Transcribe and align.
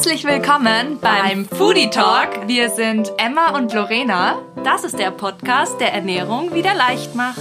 Herzlich 0.00 0.24
willkommen 0.24 0.98
beim 0.98 1.44
Foodie 1.44 1.90
Talk. 1.90 2.48
Wir 2.48 2.70
sind 2.70 3.12
Emma 3.18 3.54
und 3.54 3.74
Lorena. 3.74 4.40
Das 4.64 4.82
ist 4.82 4.98
der 4.98 5.10
Podcast, 5.10 5.78
der 5.78 5.92
Ernährung 5.92 6.54
wieder 6.54 6.72
leicht 6.72 7.14
macht. 7.14 7.38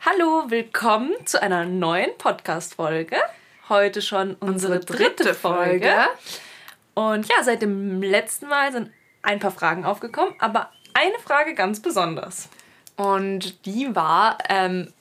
Hallo, 0.00 0.50
willkommen 0.50 1.14
zu 1.24 1.40
einer 1.40 1.64
neuen 1.64 2.10
Podcast-Folge. 2.18 3.16
Heute 3.70 4.02
schon 4.02 4.34
unsere, 4.34 4.74
unsere 4.74 4.80
dritte, 4.80 5.24
dritte 5.24 5.34
Folge. 5.34 5.86
Folge. 5.86 6.08
Und 6.92 7.26
ja, 7.30 7.42
seit 7.42 7.62
dem 7.62 8.02
letzten 8.02 8.48
Mal 8.48 8.70
sind 8.70 8.90
ein 9.22 9.38
paar 9.38 9.50
Fragen 9.50 9.86
aufgekommen, 9.86 10.34
aber 10.40 10.70
eine 10.92 11.18
Frage 11.24 11.54
ganz 11.54 11.80
besonders. 11.80 12.50
Und 12.96 13.66
die 13.66 13.94
war, 13.94 14.38
ähm, 14.48 14.92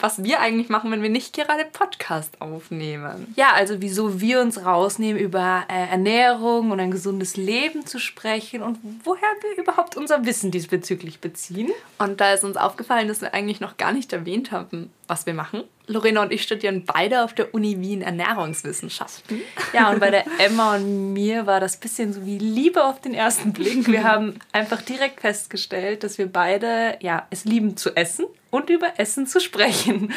was 0.00 0.24
wir 0.24 0.40
eigentlich 0.40 0.68
machen, 0.68 0.90
wenn 0.90 1.02
wir 1.02 1.10
nicht 1.10 1.34
gerade 1.34 1.64
Podcast 1.64 2.40
aufnehmen. 2.40 3.32
Ja, 3.36 3.52
also 3.54 3.80
wieso 3.80 4.20
wir 4.20 4.40
uns 4.40 4.64
rausnehmen, 4.64 5.20
über 5.20 5.64
äh, 5.68 5.90
Ernährung 5.90 6.70
und 6.70 6.80
ein 6.80 6.90
gesundes 6.90 7.36
Leben 7.36 7.86
zu 7.86 7.98
sprechen 7.98 8.62
und 8.62 8.78
woher 9.04 9.28
wir 9.42 9.62
überhaupt 9.62 9.96
unser 9.96 10.24
Wissen 10.24 10.50
diesbezüglich 10.50 11.20
beziehen. 11.20 11.70
Und 11.98 12.20
da 12.20 12.32
ist 12.32 12.44
uns 12.44 12.56
aufgefallen, 12.56 13.08
dass 13.08 13.20
wir 13.20 13.34
eigentlich 13.34 13.60
noch 13.60 13.76
gar 13.76 13.92
nicht 13.92 14.12
erwähnt 14.12 14.52
haben, 14.52 14.90
was 15.06 15.26
wir 15.26 15.34
machen. 15.34 15.64
Lorena 15.86 16.22
und 16.22 16.32
ich 16.32 16.42
studieren 16.42 16.84
beide 16.86 17.24
auf 17.24 17.34
der 17.34 17.52
Uni 17.52 17.80
Wien 17.80 18.02
Ernährungswissenschaften. 18.02 19.40
Ja, 19.72 19.90
und 19.90 19.98
bei 19.98 20.10
der 20.10 20.24
Emma 20.38 20.76
und 20.76 21.12
mir 21.12 21.46
war 21.46 21.58
das 21.58 21.78
bisschen 21.78 22.12
so 22.12 22.24
wie 22.24 22.38
Liebe 22.38 22.84
auf 22.84 23.00
den 23.00 23.12
ersten 23.12 23.52
Blick. 23.52 23.88
Wir 23.88 24.04
haben 24.04 24.38
einfach 24.52 24.82
direkt 24.82 25.20
festgestellt, 25.20 26.04
dass 26.04 26.16
wir 26.18 26.26
beide 26.26 26.96
ja, 27.00 27.26
es 27.30 27.44
lieben 27.44 27.76
zu 27.76 27.96
essen 27.96 28.26
und 28.50 28.70
über 28.70 28.98
Essen 28.98 29.26
zu 29.26 29.40
sprechen. 29.40 30.12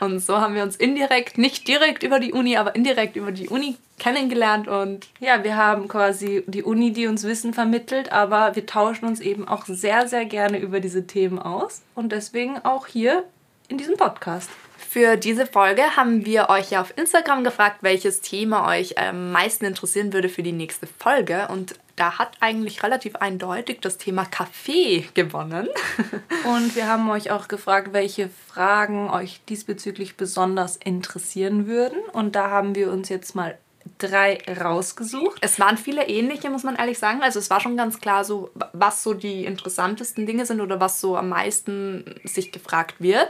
Und 0.00 0.20
so 0.20 0.40
haben 0.40 0.54
wir 0.54 0.62
uns 0.62 0.76
indirekt, 0.76 1.38
nicht 1.38 1.66
direkt 1.68 2.02
über 2.02 2.20
die 2.20 2.32
Uni, 2.32 2.56
aber 2.56 2.74
indirekt 2.74 3.16
über 3.16 3.32
die 3.32 3.48
Uni 3.48 3.76
kennengelernt 3.98 4.68
und 4.68 5.08
ja, 5.18 5.42
wir 5.42 5.56
haben 5.56 5.88
quasi 5.88 6.44
die 6.46 6.62
Uni, 6.62 6.92
die 6.92 7.08
uns 7.08 7.24
Wissen 7.24 7.52
vermittelt, 7.52 8.12
aber 8.12 8.54
wir 8.54 8.64
tauschen 8.64 9.06
uns 9.06 9.20
eben 9.20 9.48
auch 9.48 9.64
sehr, 9.66 10.06
sehr 10.06 10.24
gerne 10.24 10.58
über 10.58 10.80
diese 10.80 11.06
Themen 11.06 11.38
aus 11.38 11.82
und 11.94 12.12
deswegen 12.12 12.58
auch 12.64 12.86
hier 12.86 13.24
in 13.68 13.76
diesem 13.76 13.96
Podcast. 13.96 14.50
Für 14.76 15.16
diese 15.16 15.46
Folge 15.46 15.82
haben 15.96 16.24
wir 16.24 16.48
euch 16.48 16.70
ja 16.70 16.80
auf 16.80 16.96
Instagram 16.96 17.44
gefragt, 17.44 17.78
welches 17.82 18.20
Thema 18.22 18.68
euch 18.68 18.96
am 18.96 19.32
meisten 19.32 19.66
interessieren 19.66 20.12
würde 20.12 20.30
für 20.30 20.42
die 20.42 20.52
nächste 20.52 20.86
Folge. 20.86 21.48
Und 21.48 21.74
da 21.98 22.18
hat 22.18 22.36
eigentlich 22.40 22.82
relativ 22.82 23.16
eindeutig 23.16 23.80
das 23.80 23.98
Thema 23.98 24.24
Kaffee 24.24 25.08
gewonnen. 25.14 25.68
Und 26.44 26.76
wir 26.76 26.86
haben 26.86 27.10
euch 27.10 27.30
auch 27.30 27.48
gefragt, 27.48 27.92
welche 27.92 28.30
Fragen 28.48 29.10
euch 29.10 29.40
diesbezüglich 29.48 30.16
besonders 30.16 30.76
interessieren 30.76 31.66
würden. 31.66 31.98
Und 32.12 32.36
da 32.36 32.50
haben 32.50 32.74
wir 32.74 32.92
uns 32.92 33.08
jetzt 33.08 33.34
mal 33.34 33.58
drei 33.98 34.38
rausgesucht. 34.48 35.38
Es 35.40 35.58
waren 35.58 35.76
viele 35.76 36.06
ähnliche, 36.06 36.50
muss 36.50 36.62
man 36.62 36.76
ehrlich 36.76 36.98
sagen. 36.98 37.22
Also 37.22 37.38
es 37.38 37.50
war 37.50 37.60
schon 37.60 37.76
ganz 37.76 38.00
klar 38.00 38.24
so, 38.24 38.50
was 38.72 39.02
so 39.02 39.14
die 39.14 39.44
interessantesten 39.44 40.26
Dinge 40.26 40.46
sind 40.46 40.60
oder 40.60 40.80
was 40.80 41.00
so 41.00 41.16
am 41.16 41.30
meisten 41.30 42.04
sich 42.24 42.52
gefragt 42.52 42.96
wird. 42.98 43.28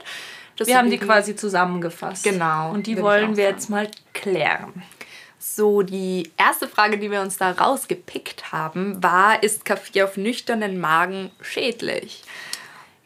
wir 0.56 0.76
haben 0.76 0.90
die 0.90 0.98
quasi 0.98 1.36
zusammengefasst. 1.36 2.24
Genau. 2.24 2.72
Und 2.72 2.86
die 2.86 3.00
wollen 3.00 3.36
wir 3.36 3.44
jetzt 3.44 3.70
mal 3.70 3.88
klären. 4.12 4.82
So, 5.38 5.82
die 5.82 6.30
erste 6.36 6.68
Frage, 6.68 6.98
die 6.98 7.10
wir 7.10 7.20
uns 7.20 7.36
da 7.36 7.52
rausgepickt 7.52 8.52
haben, 8.52 9.02
war, 9.02 9.42
ist 9.42 9.64
Kaffee 9.64 10.02
auf 10.02 10.16
nüchternen 10.16 10.78
Magen 10.78 11.30
schädlich? 11.40 12.22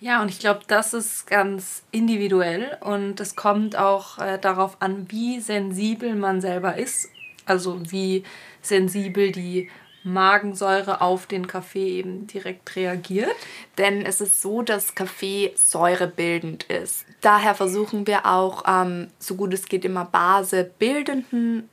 Ja, 0.00 0.20
und 0.20 0.30
ich 0.30 0.40
glaube, 0.40 0.60
das 0.66 0.94
ist 0.94 1.26
ganz 1.28 1.84
individuell 1.92 2.76
und 2.80 3.20
es 3.20 3.36
kommt 3.36 3.76
auch 3.76 4.18
äh, 4.18 4.38
darauf 4.38 4.76
an, 4.80 5.06
wie 5.10 5.40
sensibel 5.40 6.14
man 6.16 6.40
selber 6.40 6.76
ist 6.76 7.08
also 7.46 7.78
wie 7.90 8.24
sensibel 8.60 9.32
die 9.32 9.70
Magensäure 10.04 11.00
auf 11.00 11.26
den 11.26 11.46
Kaffee 11.46 11.98
eben 11.98 12.26
direkt 12.26 12.74
reagiert. 12.74 13.30
Denn 13.78 14.04
es 14.04 14.20
ist 14.20 14.42
so, 14.42 14.62
dass 14.62 14.96
Kaffee 14.96 15.52
säurebildend 15.54 16.64
ist. 16.64 17.04
Daher 17.20 17.54
versuchen 17.54 18.06
wir 18.06 18.26
auch, 18.26 18.64
ähm, 18.66 19.08
so 19.18 19.36
gut 19.36 19.54
es 19.54 19.66
geht, 19.66 19.84
immer 19.84 20.04
basebildenden 20.04 21.68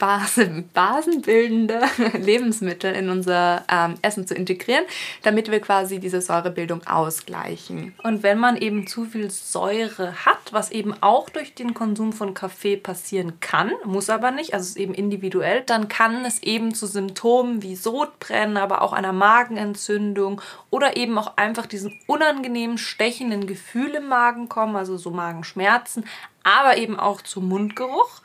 Base, 0.00 0.64
basenbildende 0.72 1.82
Lebensmittel 2.18 2.92
in 2.94 3.10
unser 3.10 3.64
ähm, 3.70 3.94
Essen 4.02 4.26
zu 4.26 4.34
integrieren, 4.34 4.84
damit 5.22 5.50
wir 5.50 5.60
quasi 5.60 6.00
diese 6.00 6.22
Säurebildung 6.22 6.84
ausgleichen. 6.86 7.94
Und 8.02 8.22
wenn 8.24 8.38
man 8.38 8.56
eben 8.56 8.86
zu 8.86 9.04
viel 9.04 9.30
Säure 9.30 10.24
hat, 10.24 10.52
was 10.52 10.72
eben 10.72 10.94
auch 11.02 11.28
durch 11.28 11.54
den 11.54 11.74
Konsum 11.74 12.12
von 12.12 12.34
Kaffee 12.34 12.76
passieren 12.78 13.38
kann, 13.40 13.70
muss 13.84 14.10
aber 14.10 14.30
nicht, 14.30 14.54
also 14.54 14.70
ist 14.70 14.78
eben 14.78 14.94
individuell, 14.94 15.62
dann 15.66 15.88
kann 15.88 16.24
es 16.24 16.42
eben 16.42 16.74
zu 16.74 16.86
Symptomen 16.86 17.62
wie 17.62 17.76
Sodbrennen, 17.76 18.56
aber 18.56 18.80
auch 18.80 18.94
einer 18.94 19.12
Magenentzündung 19.12 20.40
oder 20.70 20.96
eben 20.96 21.18
auch 21.18 21.36
einfach 21.36 21.66
diesen 21.66 21.98
unangenehmen, 22.06 22.78
stechenden 22.78 23.46
Gefühl 23.46 23.90
im 23.90 24.08
Magen 24.08 24.48
kommen, 24.48 24.76
also 24.76 24.96
so 24.96 25.10
Magenschmerzen, 25.10 26.04
aber 26.42 26.78
eben 26.78 26.98
auch 26.98 27.20
zu 27.20 27.42
Mundgeruch. 27.42 28.22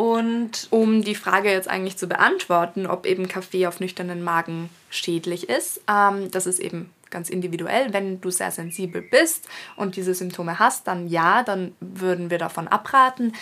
Und 0.00 0.68
um 0.70 1.04
die 1.04 1.14
Frage 1.14 1.50
jetzt 1.50 1.68
eigentlich 1.68 1.98
zu 1.98 2.06
beantworten, 2.06 2.86
ob 2.86 3.04
eben 3.04 3.28
Kaffee 3.28 3.66
auf 3.66 3.80
nüchternen 3.80 4.22
Magen 4.22 4.70
schädlich 4.88 5.50
ist, 5.50 5.82
ähm, 5.90 6.30
das 6.30 6.46
ist 6.46 6.58
eben 6.58 6.88
ganz 7.10 7.28
individuell. 7.28 7.92
Wenn 7.92 8.18
du 8.18 8.30
sehr 8.30 8.50
sensibel 8.50 9.02
bist 9.02 9.46
und 9.76 9.96
diese 9.96 10.14
Symptome 10.14 10.58
hast, 10.58 10.86
dann 10.86 11.06
ja, 11.06 11.42
dann 11.42 11.74
würden 11.80 12.30
wir 12.30 12.38
davon 12.38 12.66
abraten. 12.66 13.34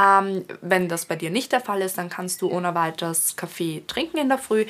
Ähm, 0.00 0.46
wenn 0.62 0.88
das 0.88 1.04
bei 1.04 1.16
dir 1.16 1.28
nicht 1.28 1.52
der 1.52 1.60
Fall 1.60 1.82
ist, 1.82 1.98
dann 1.98 2.08
kannst 2.08 2.40
du 2.40 2.50
ohne 2.50 2.74
weiteres 2.74 3.36
Kaffee 3.36 3.82
trinken 3.86 4.16
in 4.16 4.30
der 4.30 4.38
Früh. 4.38 4.64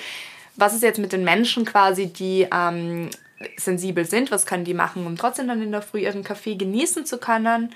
Was 0.57 0.75
ist 0.75 0.83
jetzt 0.83 0.99
mit 0.99 1.13
den 1.13 1.23
Menschen 1.23 1.65
quasi, 1.65 2.09
die 2.09 2.49
ähm, 2.53 3.09
sensibel 3.57 4.05
sind? 4.05 4.33
Was 4.33 4.47
können 4.47 4.65
die 4.65 4.75
machen, 4.75 5.07
um 5.07 5.17
trotzdem 5.17 5.47
dann 5.47 5.63
in 5.63 5.71
der 5.71 5.83
Früh 5.83 6.01
ihren 6.01 6.25
Kaffee 6.25 6.57
genießen 6.57 7.07
zu 7.07 7.19
können? 7.19 7.73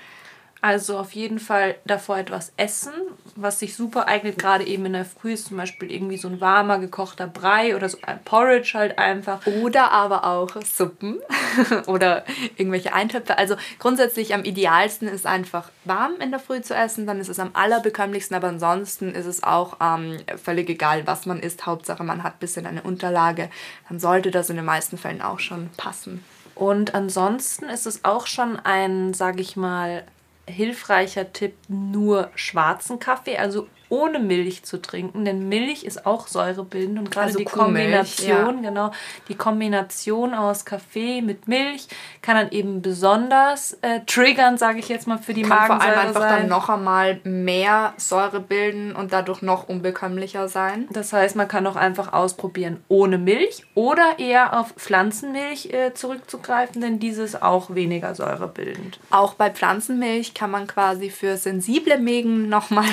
Also 0.61 0.99
auf 0.99 1.13
jeden 1.13 1.39
Fall 1.39 1.75
davor 1.85 2.19
etwas 2.19 2.53
essen, 2.55 2.93
was 3.35 3.59
sich 3.59 3.75
super 3.75 4.07
eignet, 4.07 4.37
gerade 4.37 4.63
eben 4.63 4.85
in 4.85 4.93
der 4.93 5.05
Früh 5.05 5.33
ist 5.33 5.47
zum 5.47 5.57
Beispiel 5.57 5.91
irgendwie 5.91 6.17
so 6.17 6.27
ein 6.27 6.39
warmer 6.39 6.77
gekochter 6.77 7.25
Brei 7.25 7.75
oder 7.75 7.89
so 7.89 7.97
ein 8.03 8.23
Porridge 8.23 8.73
halt 8.75 8.99
einfach. 8.99 9.45
Oder 9.47 9.91
aber 9.91 10.23
auch 10.23 10.49
Suppen 10.63 11.19
oder 11.87 12.23
irgendwelche 12.57 12.93
Eintöpfe. 12.93 13.39
Also 13.39 13.55
grundsätzlich 13.79 14.35
am 14.35 14.43
idealsten 14.43 15.07
ist 15.07 15.25
einfach 15.25 15.71
warm 15.85 16.13
in 16.21 16.29
der 16.29 16.39
Früh 16.39 16.61
zu 16.61 16.75
essen, 16.75 17.07
dann 17.07 17.19
ist 17.19 17.29
es 17.29 17.39
am 17.39 17.49
allerbekömmlichsten, 17.53 18.37
aber 18.37 18.49
ansonsten 18.49 19.15
ist 19.15 19.25
es 19.25 19.41
auch 19.41 19.77
ähm, 19.81 20.17
völlig 20.43 20.69
egal, 20.69 21.07
was 21.07 21.25
man 21.25 21.39
isst. 21.39 21.65
Hauptsache 21.65 22.03
man 22.03 22.21
hat 22.21 22.33
ein 22.33 22.39
bisschen 22.39 22.67
eine 22.67 22.83
Unterlage, 22.83 23.49
dann 23.89 23.99
sollte 23.99 24.29
das 24.29 24.51
in 24.51 24.57
den 24.57 24.65
meisten 24.65 24.99
Fällen 24.99 25.23
auch 25.23 25.39
schon 25.39 25.71
passen. 25.75 26.23
Und 26.53 26.93
ansonsten 26.93 27.65
ist 27.65 27.87
es 27.87 28.05
auch 28.05 28.27
schon 28.27 28.59
ein, 28.59 29.15
sage 29.15 29.41
ich 29.41 29.55
mal, 29.55 30.03
hilfreicher 30.51 31.33
Tipp, 31.33 31.55
nur 31.67 32.29
schwarzen 32.35 32.99
Kaffee, 32.99 33.37
also 33.37 33.67
ohne 33.91 34.19
Milch 34.19 34.63
zu 34.63 34.81
trinken, 34.81 35.25
denn 35.25 35.49
Milch 35.49 35.83
ist 35.83 36.05
auch 36.05 36.27
säurebildend 36.27 36.97
und 36.97 37.11
gerade 37.11 37.27
also 37.27 37.39
die 37.39 37.45
Kombination, 37.45 38.63
ja. 38.63 38.69
genau, 38.69 38.91
die 39.27 39.35
Kombination 39.35 40.33
aus 40.33 40.63
Kaffee 40.63 41.21
mit 41.21 41.49
Milch 41.49 41.89
kann 42.21 42.37
dann 42.37 42.51
eben 42.51 42.81
besonders 42.81 43.73
äh, 43.81 43.99
triggern, 44.05 44.57
sage 44.57 44.79
ich 44.79 44.87
jetzt 44.87 45.07
mal, 45.07 45.17
für 45.17 45.33
die 45.33 45.41
kann 45.41 45.67
Magensäure 45.67 45.81
vor 45.81 45.89
allem 45.89 46.07
einfach 46.07 46.21
sein. 46.21 46.39
dann 46.39 46.49
noch 46.49 46.69
einmal 46.69 47.19
mehr 47.25 47.93
Säure 47.97 48.39
bilden 48.39 48.95
und 48.95 49.11
dadurch 49.11 49.41
noch 49.41 49.67
unbekömmlicher 49.67 50.47
sein. 50.47 50.87
Das 50.91 51.11
heißt, 51.11 51.35
man 51.35 51.49
kann 51.49 51.67
auch 51.67 51.75
einfach 51.75 52.13
ausprobieren 52.13 52.81
ohne 52.87 53.17
Milch 53.17 53.65
oder 53.75 54.19
eher 54.19 54.57
auf 54.57 54.71
Pflanzenmilch 54.77 55.73
äh, 55.73 55.93
zurückzugreifen, 55.93 56.81
denn 56.81 56.99
dieses 56.99 57.41
auch 57.41 57.75
weniger 57.75 58.15
säurebildend. 58.15 59.01
Auch 59.09 59.33
bei 59.33 59.49
Pflanzenmilch 59.49 60.33
kann 60.33 60.49
man 60.49 60.67
quasi 60.67 61.09
für 61.09 61.35
sensible 61.35 61.97
Mägen 61.97 62.47
nochmal 62.47 62.85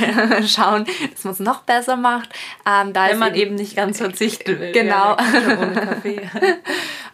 schauen, 0.44 0.87
dass 1.12 1.24
man 1.24 1.32
es 1.32 1.40
noch 1.40 1.62
besser 1.62 1.96
macht. 1.96 2.30
Ähm, 2.66 2.94
Wenn 2.94 3.18
man 3.18 3.34
eben, 3.34 3.54
nicht 3.54 3.76
ganz 3.76 3.98
verzichten 3.98 4.58
will. 4.58 4.72
Genau. 4.72 5.16
Ja, 5.16 5.58
ohne 5.60 5.72
Kaffee. 5.86 6.30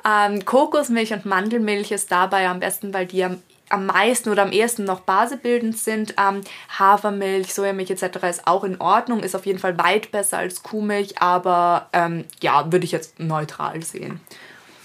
ähm, 0.08 0.44
Kokosmilch 0.44 1.12
und 1.12 1.26
Mandelmilch 1.26 1.90
ist 1.90 2.10
dabei 2.10 2.48
am 2.48 2.60
besten, 2.60 2.92
weil 2.94 3.06
die 3.06 3.24
am 3.24 3.42
am 3.70 3.86
meisten 3.86 4.28
oder 4.28 4.42
am 4.42 4.52
ehesten 4.52 4.84
noch 4.84 5.00
basebildend 5.00 5.76
sind. 5.78 6.14
Ähm, 6.18 6.42
Hafermilch, 6.78 7.52
Sojamilch 7.52 7.90
etc. 7.90 8.18
ist 8.28 8.46
auch 8.46 8.62
in 8.62 8.80
Ordnung, 8.80 9.20
ist 9.20 9.34
auf 9.34 9.46
jeden 9.46 9.58
Fall 9.58 9.78
weit 9.78 10.12
besser 10.12 10.38
als 10.38 10.62
Kuhmilch, 10.62 11.20
aber 11.20 11.88
ähm, 11.92 12.24
ja, 12.42 12.70
würde 12.70 12.84
ich 12.84 12.92
jetzt 12.92 13.18
neutral 13.18 13.82
sehen. 13.82 14.20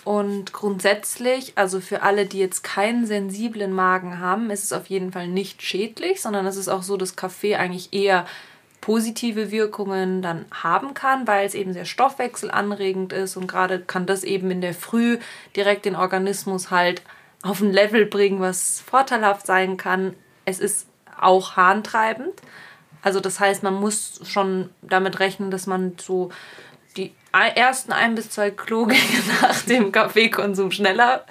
Und 0.05 0.53
grundsätzlich, 0.53 1.53
also 1.55 1.79
für 1.81 2.01
alle, 2.01 2.25
die 2.25 2.39
jetzt 2.39 2.63
keinen 2.63 3.05
sensiblen 3.05 3.73
Magen 3.73 4.19
haben, 4.19 4.49
ist 4.49 4.63
es 4.63 4.73
auf 4.73 4.87
jeden 4.87 5.11
Fall 5.11 5.27
nicht 5.27 5.61
schädlich, 5.61 6.21
sondern 6.21 6.47
es 6.47 6.55
ist 6.55 6.69
auch 6.69 6.83
so, 6.83 6.97
dass 6.97 7.15
Kaffee 7.15 7.55
eigentlich 7.55 7.93
eher 7.93 8.25
positive 8.89 9.51
Wirkungen 9.51 10.23
dann 10.23 10.45
haben 10.49 10.95
kann, 10.95 11.27
weil 11.27 11.45
es 11.45 11.53
eben 11.53 11.73
sehr 11.73 11.85
stoffwechselanregend 11.85 13.13
ist 13.13 13.37
und 13.37 13.45
gerade 13.45 13.79
kann 13.79 14.07
das 14.07 14.23
eben 14.23 14.49
in 14.49 14.61
der 14.61 14.73
Früh 14.73 15.19
direkt 15.55 15.85
den 15.85 15.95
Organismus 15.95 16.71
halt 16.71 17.03
auf 17.43 17.61
ein 17.61 17.71
Level 17.71 18.07
bringen, 18.07 18.39
was 18.39 18.79
vorteilhaft 18.83 19.45
sein 19.45 19.77
kann. 19.77 20.15
Es 20.43 20.59
ist 20.59 20.87
auch 21.21 21.55
harntreibend. 21.55 22.33
Also 23.03 23.19
das 23.19 23.39
heißt, 23.39 23.61
man 23.61 23.75
muss 23.75 24.21
schon 24.23 24.71
damit 24.81 25.19
rechnen, 25.19 25.51
dass 25.51 25.67
man 25.67 25.93
so 26.01 26.31
die 26.97 27.13
ersten 27.31 27.91
ein 27.91 28.15
bis 28.15 28.31
zwei 28.31 28.49
Klogänge 28.49 29.03
nach 29.43 29.61
dem 29.61 29.91
Kaffeekonsum 29.91 30.71
schneller 30.71 31.25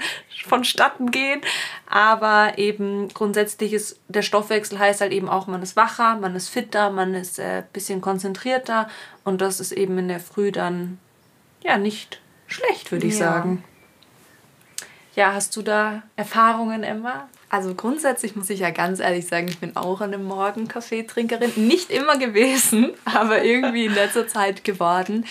vonstatten 0.44 1.10
gehen. 1.10 1.40
Aber 1.90 2.58
eben 2.58 3.08
grundsätzlich 3.08 3.72
ist 3.72 3.98
der 4.08 4.20
Stoffwechsel 4.20 4.78
heißt 4.78 5.00
halt 5.00 5.12
eben 5.12 5.28
auch, 5.28 5.46
man 5.46 5.62
ist 5.62 5.74
wacher, 5.74 6.16
man 6.16 6.36
ist 6.36 6.50
fitter, 6.50 6.90
man 6.90 7.14
ist 7.14 7.40
ein 7.40 7.60
äh, 7.60 7.62
bisschen 7.72 8.02
konzentrierter 8.02 8.88
und 9.24 9.40
das 9.40 9.58
ist 9.58 9.72
eben 9.72 9.96
in 9.96 10.08
der 10.08 10.20
Früh 10.20 10.52
dann 10.52 10.98
ja 11.62 11.78
nicht 11.78 12.20
schlecht, 12.46 12.92
würde 12.92 13.06
ich 13.06 13.18
ja. 13.18 13.32
sagen. 13.32 13.64
Ja, 15.16 15.32
hast 15.32 15.56
du 15.56 15.62
da 15.62 16.02
Erfahrungen, 16.16 16.84
Emma? 16.84 17.26
Also 17.48 17.74
grundsätzlich 17.74 18.36
muss 18.36 18.50
ich 18.50 18.60
ja 18.60 18.70
ganz 18.70 19.00
ehrlich 19.00 19.26
sagen, 19.26 19.48
ich 19.48 19.58
bin 19.58 19.74
auch 19.74 20.02
eine 20.02 20.18
Morgenkaffeetrinkerin. 20.18 21.52
Nicht 21.56 21.90
immer 21.90 22.18
gewesen, 22.18 22.90
aber 23.06 23.42
irgendwie 23.42 23.86
in 23.86 23.94
letzter 23.94 24.28
Zeit 24.28 24.62
geworden. 24.62 25.24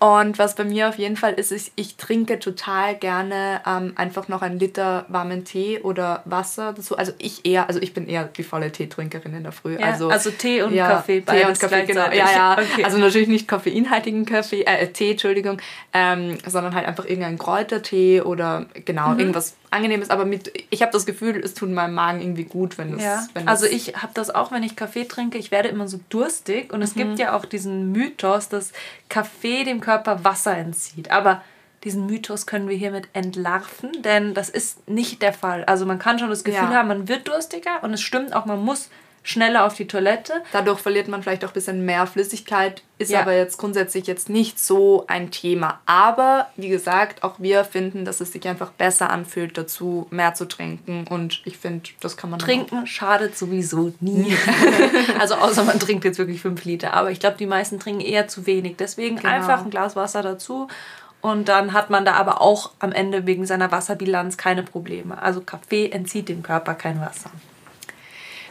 Und 0.00 0.38
was 0.38 0.54
bei 0.54 0.62
mir 0.62 0.88
auf 0.88 0.96
jeden 0.96 1.16
Fall 1.16 1.32
ist, 1.32 1.50
ist, 1.50 1.72
ich 1.74 1.96
trinke 1.96 2.38
total 2.38 2.94
gerne 2.94 3.60
ähm, 3.66 3.94
einfach 3.96 4.28
noch 4.28 4.42
einen 4.42 4.60
Liter 4.60 5.06
warmen 5.08 5.44
Tee 5.44 5.80
oder 5.80 6.22
Wasser 6.24 6.72
dazu. 6.72 6.96
Also 6.96 7.12
ich 7.18 7.44
eher, 7.44 7.66
also 7.66 7.80
ich 7.82 7.94
bin 7.94 8.06
eher 8.06 8.24
die 8.24 8.44
volle 8.44 8.70
Teetrinkerin 8.70 9.34
in 9.34 9.42
der 9.42 9.50
Früh. 9.50 9.74
Ja, 9.74 9.86
also, 9.86 10.08
also 10.08 10.30
Tee 10.30 10.62
und 10.62 10.72
ja, 10.72 10.88
Kaffee. 10.88 11.20
Tee 11.22 11.44
und 11.44 11.58
Kaffee, 11.58 11.84
genau. 11.84 12.10
Ja, 12.12 12.30
ja. 12.30 12.56
Okay. 12.68 12.84
Also 12.84 12.98
natürlich 12.98 13.28
nicht 13.28 13.48
koffeinhaltigen 13.48 14.24
Kaffee, 14.24 14.62
äh, 14.62 14.86
Tee, 14.88 15.12
Entschuldigung, 15.12 15.60
ähm, 15.92 16.38
sondern 16.46 16.74
halt 16.74 16.86
einfach 16.86 17.04
irgendeinen 17.04 17.38
Kräutertee 17.38 18.20
oder 18.20 18.66
genau, 18.84 19.10
mhm. 19.10 19.20
irgendwas 19.20 19.56
angenehm 19.70 20.02
ist, 20.02 20.10
aber 20.10 20.24
mit, 20.24 20.52
ich 20.70 20.82
habe 20.82 20.92
das 20.92 21.06
Gefühl, 21.06 21.36
es 21.36 21.54
tut 21.54 21.70
meinem 21.70 21.94
Magen 21.94 22.20
irgendwie 22.20 22.44
gut, 22.44 22.78
wenn 22.78 22.94
es. 22.94 23.02
Ja. 23.02 23.26
Wenn 23.34 23.48
also 23.48 23.66
ich 23.66 23.96
habe 23.96 24.12
das 24.14 24.30
auch, 24.30 24.50
wenn 24.52 24.62
ich 24.62 24.76
Kaffee 24.76 25.04
trinke, 25.04 25.38
ich 25.38 25.50
werde 25.50 25.68
immer 25.68 25.88
so 25.88 26.00
durstig 26.08 26.72
und 26.72 26.82
es 26.82 26.94
mhm. 26.94 27.00
gibt 27.00 27.18
ja 27.18 27.36
auch 27.36 27.44
diesen 27.44 27.92
Mythos, 27.92 28.48
dass 28.48 28.72
Kaffee 29.08 29.64
dem 29.64 29.80
Körper 29.80 30.24
Wasser 30.24 30.56
entzieht. 30.56 31.10
Aber 31.10 31.42
diesen 31.84 32.06
Mythos 32.06 32.46
können 32.46 32.68
wir 32.68 32.76
hiermit 32.76 33.08
entlarven, 33.12 34.02
denn 34.02 34.34
das 34.34 34.48
ist 34.48 34.88
nicht 34.88 35.22
der 35.22 35.32
Fall. 35.32 35.64
Also 35.64 35.86
man 35.86 35.98
kann 35.98 36.18
schon 36.18 36.30
das 36.30 36.44
Gefühl 36.44 36.70
ja. 36.70 36.74
haben, 36.74 36.88
man 36.88 37.08
wird 37.08 37.28
durstiger 37.28 37.82
und 37.82 37.94
es 37.94 38.00
stimmt 38.00 38.34
auch, 38.34 38.46
man 38.46 38.64
muss 38.64 38.90
schneller 39.28 39.66
auf 39.66 39.74
die 39.74 39.86
Toilette. 39.86 40.32
Dadurch 40.52 40.80
verliert 40.80 41.06
man 41.06 41.22
vielleicht 41.22 41.44
auch 41.44 41.50
ein 41.50 41.54
bisschen 41.54 41.84
mehr 41.84 42.06
Flüssigkeit, 42.06 42.82
ist 42.96 43.10
ja. 43.10 43.20
aber 43.20 43.34
jetzt 43.34 43.58
grundsätzlich 43.58 44.06
jetzt 44.06 44.30
nicht 44.30 44.58
so 44.58 45.04
ein 45.06 45.30
Thema. 45.30 45.80
Aber 45.84 46.46
wie 46.56 46.70
gesagt, 46.70 47.22
auch 47.22 47.34
wir 47.38 47.64
finden, 47.64 48.06
dass 48.06 48.22
es 48.22 48.32
sich 48.32 48.48
einfach 48.48 48.70
besser 48.70 49.10
anfühlt, 49.10 49.58
dazu 49.58 50.06
mehr 50.10 50.32
zu 50.32 50.46
trinken. 50.46 51.06
Und 51.06 51.42
ich 51.44 51.58
finde, 51.58 51.90
das 52.00 52.16
kann 52.16 52.30
man. 52.30 52.38
Trinken 52.38 52.86
schadet 52.86 53.36
sowieso 53.36 53.92
nie. 54.00 54.34
also 55.18 55.34
außer 55.34 55.62
man 55.64 55.78
trinkt 55.78 56.04
jetzt 56.04 56.18
wirklich 56.18 56.40
fünf 56.40 56.64
Liter. 56.64 56.94
Aber 56.94 57.10
ich 57.10 57.20
glaube, 57.20 57.36
die 57.36 57.46
meisten 57.46 57.78
trinken 57.78 58.00
eher 58.00 58.28
zu 58.28 58.46
wenig. 58.46 58.76
Deswegen 58.78 59.16
genau. 59.16 59.28
einfach 59.28 59.62
ein 59.62 59.70
Glas 59.70 59.94
Wasser 59.94 60.22
dazu. 60.22 60.68
Und 61.20 61.48
dann 61.48 61.74
hat 61.74 61.90
man 61.90 62.06
da 62.06 62.14
aber 62.14 62.40
auch 62.40 62.70
am 62.78 62.92
Ende 62.92 63.26
wegen 63.26 63.44
seiner 63.44 63.70
Wasserbilanz 63.70 64.38
keine 64.38 64.62
Probleme. 64.62 65.20
Also 65.20 65.42
Kaffee 65.42 65.90
entzieht 65.90 66.30
dem 66.30 66.42
Körper 66.42 66.74
kein 66.74 67.00
Wasser. 67.00 67.30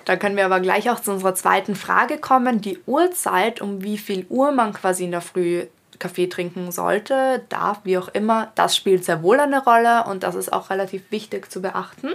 Da 0.07 0.15
können 0.15 0.37
wir 0.37 0.45
aber 0.45 0.61
gleich 0.61 0.89
auch 0.89 1.01
zu 1.01 1.11
unserer 1.11 1.35
zweiten 1.35 1.75
Frage 1.75 2.17
kommen. 2.17 2.61
Die 2.61 2.79
Uhrzeit, 2.85 3.59
um 3.59 3.83
wie 3.83 3.97
viel 3.97 4.25
Uhr 4.29 4.53
man 4.53 4.71
quasi 4.71 5.03
in 5.03 5.11
der 5.11 5.19
Früh 5.19 5.65
Kaffee 5.99 6.27
trinken 6.27 6.71
sollte, 6.71 7.43
darf, 7.49 7.81
wie 7.83 7.97
auch 7.97 8.07
immer, 8.07 8.53
das 8.55 8.77
spielt 8.77 9.03
sehr 9.03 9.21
wohl 9.21 9.37
eine 9.37 9.61
Rolle 9.61 10.05
und 10.05 10.23
das 10.23 10.35
ist 10.35 10.53
auch 10.53 10.69
relativ 10.69 11.11
wichtig 11.11 11.51
zu 11.51 11.61
beachten. 11.61 12.13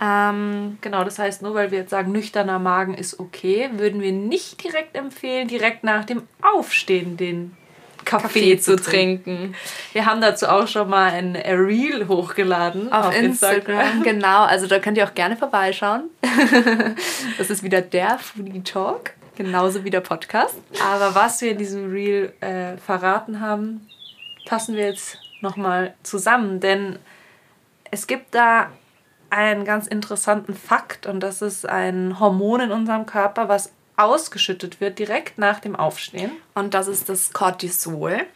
Ähm, 0.00 0.78
genau, 0.80 1.04
das 1.04 1.18
heißt, 1.18 1.42
nur 1.42 1.52
weil 1.52 1.70
wir 1.70 1.80
jetzt 1.80 1.90
sagen, 1.90 2.10
nüchterner 2.10 2.58
Magen 2.58 2.94
ist 2.94 3.20
okay, 3.20 3.68
würden 3.74 4.00
wir 4.00 4.12
nicht 4.12 4.64
direkt 4.64 4.96
empfehlen, 4.96 5.46
direkt 5.46 5.84
nach 5.84 6.06
dem 6.06 6.22
Aufstehen 6.40 7.18
den 7.18 7.54
Kaffee, 8.10 8.26
Kaffee 8.26 8.58
zu 8.58 8.76
trinken. 8.76 9.24
trinken. 9.24 9.54
Wir 9.92 10.06
haben 10.06 10.20
dazu 10.20 10.48
auch 10.48 10.66
schon 10.66 10.90
mal 10.90 11.12
ein 11.12 11.36
Reel 11.36 12.08
hochgeladen 12.08 12.92
auf, 12.92 13.06
auf 13.06 13.16
Instagram. 13.16 13.80
Instagram. 13.80 14.02
Genau, 14.10 14.42
also 14.44 14.66
da 14.66 14.78
könnt 14.80 14.98
ihr 14.98 15.04
auch 15.04 15.14
gerne 15.14 15.36
vorbeischauen. 15.36 16.10
das 17.38 17.50
ist 17.50 17.62
wieder 17.62 17.80
der 17.80 18.18
Foodie 18.18 18.62
Talk, 18.62 19.12
genauso 19.36 19.84
wie 19.84 19.90
der 19.90 20.00
Podcast. 20.00 20.56
Aber 20.84 21.14
was 21.14 21.40
wir 21.40 21.52
in 21.52 21.58
diesem 21.58 21.90
Reel 21.90 22.32
äh, 22.40 22.76
verraten 22.78 23.40
haben, 23.40 23.88
fassen 24.46 24.74
wir 24.74 24.86
jetzt 24.86 25.18
nochmal 25.40 25.94
zusammen, 26.02 26.58
denn 26.58 26.98
es 27.90 28.06
gibt 28.06 28.34
da 28.34 28.70
einen 29.30 29.64
ganz 29.64 29.86
interessanten 29.86 30.54
Fakt 30.54 31.06
und 31.06 31.20
das 31.20 31.40
ist 31.42 31.68
ein 31.68 32.18
Hormon 32.18 32.62
in 32.62 32.72
unserem 32.72 33.06
Körper, 33.06 33.48
was 33.48 33.72
ausgeschüttet 34.02 34.80
wird 34.80 34.98
direkt 34.98 35.38
nach 35.38 35.60
dem 35.60 35.76
Aufstehen. 35.76 36.32
Und 36.54 36.74
das 36.74 36.88
ist 36.88 37.08
das 37.08 37.32
Cortisol. 37.32 38.26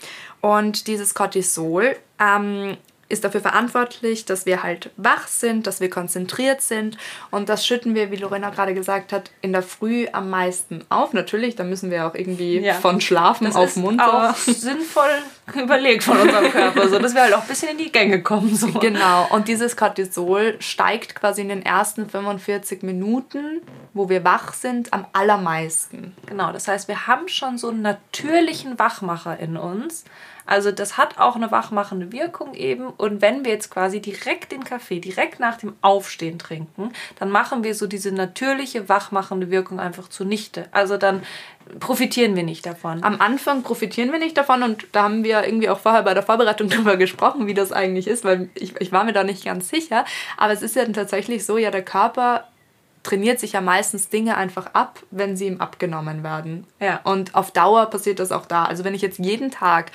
Und 0.40 0.86
dieses 0.86 1.14
Cortisol 1.14 1.96
ähm, 2.20 2.76
ist 3.08 3.24
dafür 3.24 3.40
verantwortlich, 3.40 4.24
dass 4.24 4.46
wir 4.46 4.62
halt 4.62 4.90
wach 4.96 5.26
sind, 5.26 5.66
dass 5.66 5.80
wir 5.80 5.90
konzentriert 5.90 6.62
sind 6.62 6.96
und 7.30 7.48
das 7.48 7.66
schütten 7.66 7.94
wir, 7.94 8.10
wie 8.10 8.16
Lorena 8.16 8.50
gerade 8.50 8.74
gesagt 8.74 9.12
hat, 9.12 9.30
in 9.42 9.52
der 9.52 9.62
Früh 9.62 10.06
am 10.12 10.30
meisten 10.30 10.84
auf. 10.88 11.12
Natürlich, 11.12 11.56
da 11.56 11.64
müssen 11.64 11.90
wir 11.90 12.06
auch 12.06 12.14
irgendwie 12.14 12.60
ja. 12.60 12.74
von 12.74 13.00
Schlafen 13.00 13.46
das 13.46 13.56
auf 13.56 13.76
munter. 13.76 14.30
Auch 14.30 14.36
sinnvoll 14.36 15.10
überlegt 15.54 16.04
von 16.04 16.18
unserem 16.18 16.50
Körper, 16.50 16.88
so 16.88 16.98
dass 16.98 17.14
wir 17.14 17.22
halt 17.22 17.34
auch 17.34 17.42
ein 17.42 17.48
bisschen 17.48 17.70
in 17.70 17.78
die 17.78 17.92
Gänge 17.92 18.22
kommen. 18.22 18.54
So. 18.54 18.68
Genau, 18.72 19.26
und 19.30 19.48
dieses 19.48 19.76
Cortisol 19.76 20.56
steigt 20.60 21.14
quasi 21.14 21.42
in 21.42 21.48
den 21.48 21.64
ersten 21.64 22.08
45 22.08 22.82
Minuten, 22.82 23.60
wo 23.92 24.08
wir 24.08 24.24
wach 24.24 24.54
sind, 24.54 24.92
am 24.92 25.06
allermeisten. 25.12 26.14
Genau, 26.26 26.52
das 26.52 26.68
heißt, 26.68 26.88
wir 26.88 27.06
haben 27.06 27.28
schon 27.28 27.58
so 27.58 27.68
einen 27.68 27.82
natürlichen 27.82 28.78
Wachmacher 28.78 29.38
in 29.38 29.56
uns 29.56 30.04
also 30.46 30.70
das 30.70 30.98
hat 30.98 31.18
auch 31.18 31.36
eine 31.36 31.50
wachmachende 31.50 32.12
Wirkung 32.12 32.54
eben. 32.54 32.88
Und 32.88 33.22
wenn 33.22 33.44
wir 33.44 33.52
jetzt 33.52 33.70
quasi 33.70 34.00
direkt 34.00 34.52
den 34.52 34.64
Kaffee, 34.64 35.00
direkt 35.00 35.40
nach 35.40 35.56
dem 35.56 35.74
Aufstehen 35.80 36.38
trinken, 36.38 36.92
dann 37.18 37.30
machen 37.30 37.64
wir 37.64 37.74
so 37.74 37.86
diese 37.86 38.12
natürliche 38.12 38.88
wachmachende 38.88 39.50
Wirkung 39.50 39.80
einfach 39.80 40.08
zunichte. 40.08 40.66
Also 40.72 40.96
dann 40.96 41.22
profitieren 41.80 42.36
wir 42.36 42.42
nicht 42.42 42.66
davon. 42.66 43.02
Am 43.02 43.20
Anfang 43.20 43.62
profitieren 43.62 44.12
wir 44.12 44.18
nicht 44.18 44.36
davon 44.36 44.62
und 44.62 44.86
da 44.92 45.04
haben 45.04 45.24
wir 45.24 45.44
irgendwie 45.44 45.68
auch 45.68 45.78
vorher 45.78 46.02
bei 46.02 46.14
der 46.14 46.22
Vorbereitung 46.22 46.68
darüber 46.70 46.96
gesprochen, 46.96 47.46
wie 47.46 47.54
das 47.54 47.72
eigentlich 47.72 48.06
ist, 48.06 48.24
weil 48.24 48.50
ich, 48.54 48.78
ich 48.80 48.92
war 48.92 49.04
mir 49.04 49.12
da 49.12 49.24
nicht 49.24 49.44
ganz 49.44 49.68
sicher. 49.68 50.04
Aber 50.36 50.52
es 50.52 50.62
ist 50.62 50.76
ja 50.76 50.84
tatsächlich 50.86 51.46
so, 51.46 51.56
ja, 51.56 51.70
der 51.70 51.84
Körper 51.84 52.44
trainiert 53.04 53.38
sich 53.38 53.52
ja 53.52 53.60
meistens 53.60 54.08
Dinge 54.08 54.36
einfach 54.36 54.70
ab, 54.72 55.00
wenn 55.10 55.36
sie 55.36 55.46
ihm 55.46 55.60
abgenommen 55.60 56.24
werden. 56.24 56.66
Ja. 56.80 57.00
Und 57.04 57.34
auf 57.34 57.50
Dauer 57.52 57.86
passiert 57.86 58.18
das 58.18 58.32
auch 58.32 58.46
da. 58.46 58.64
Also 58.64 58.82
wenn 58.82 58.94
ich 58.94 59.02
jetzt 59.02 59.18
jeden 59.18 59.50
Tag 59.50 59.92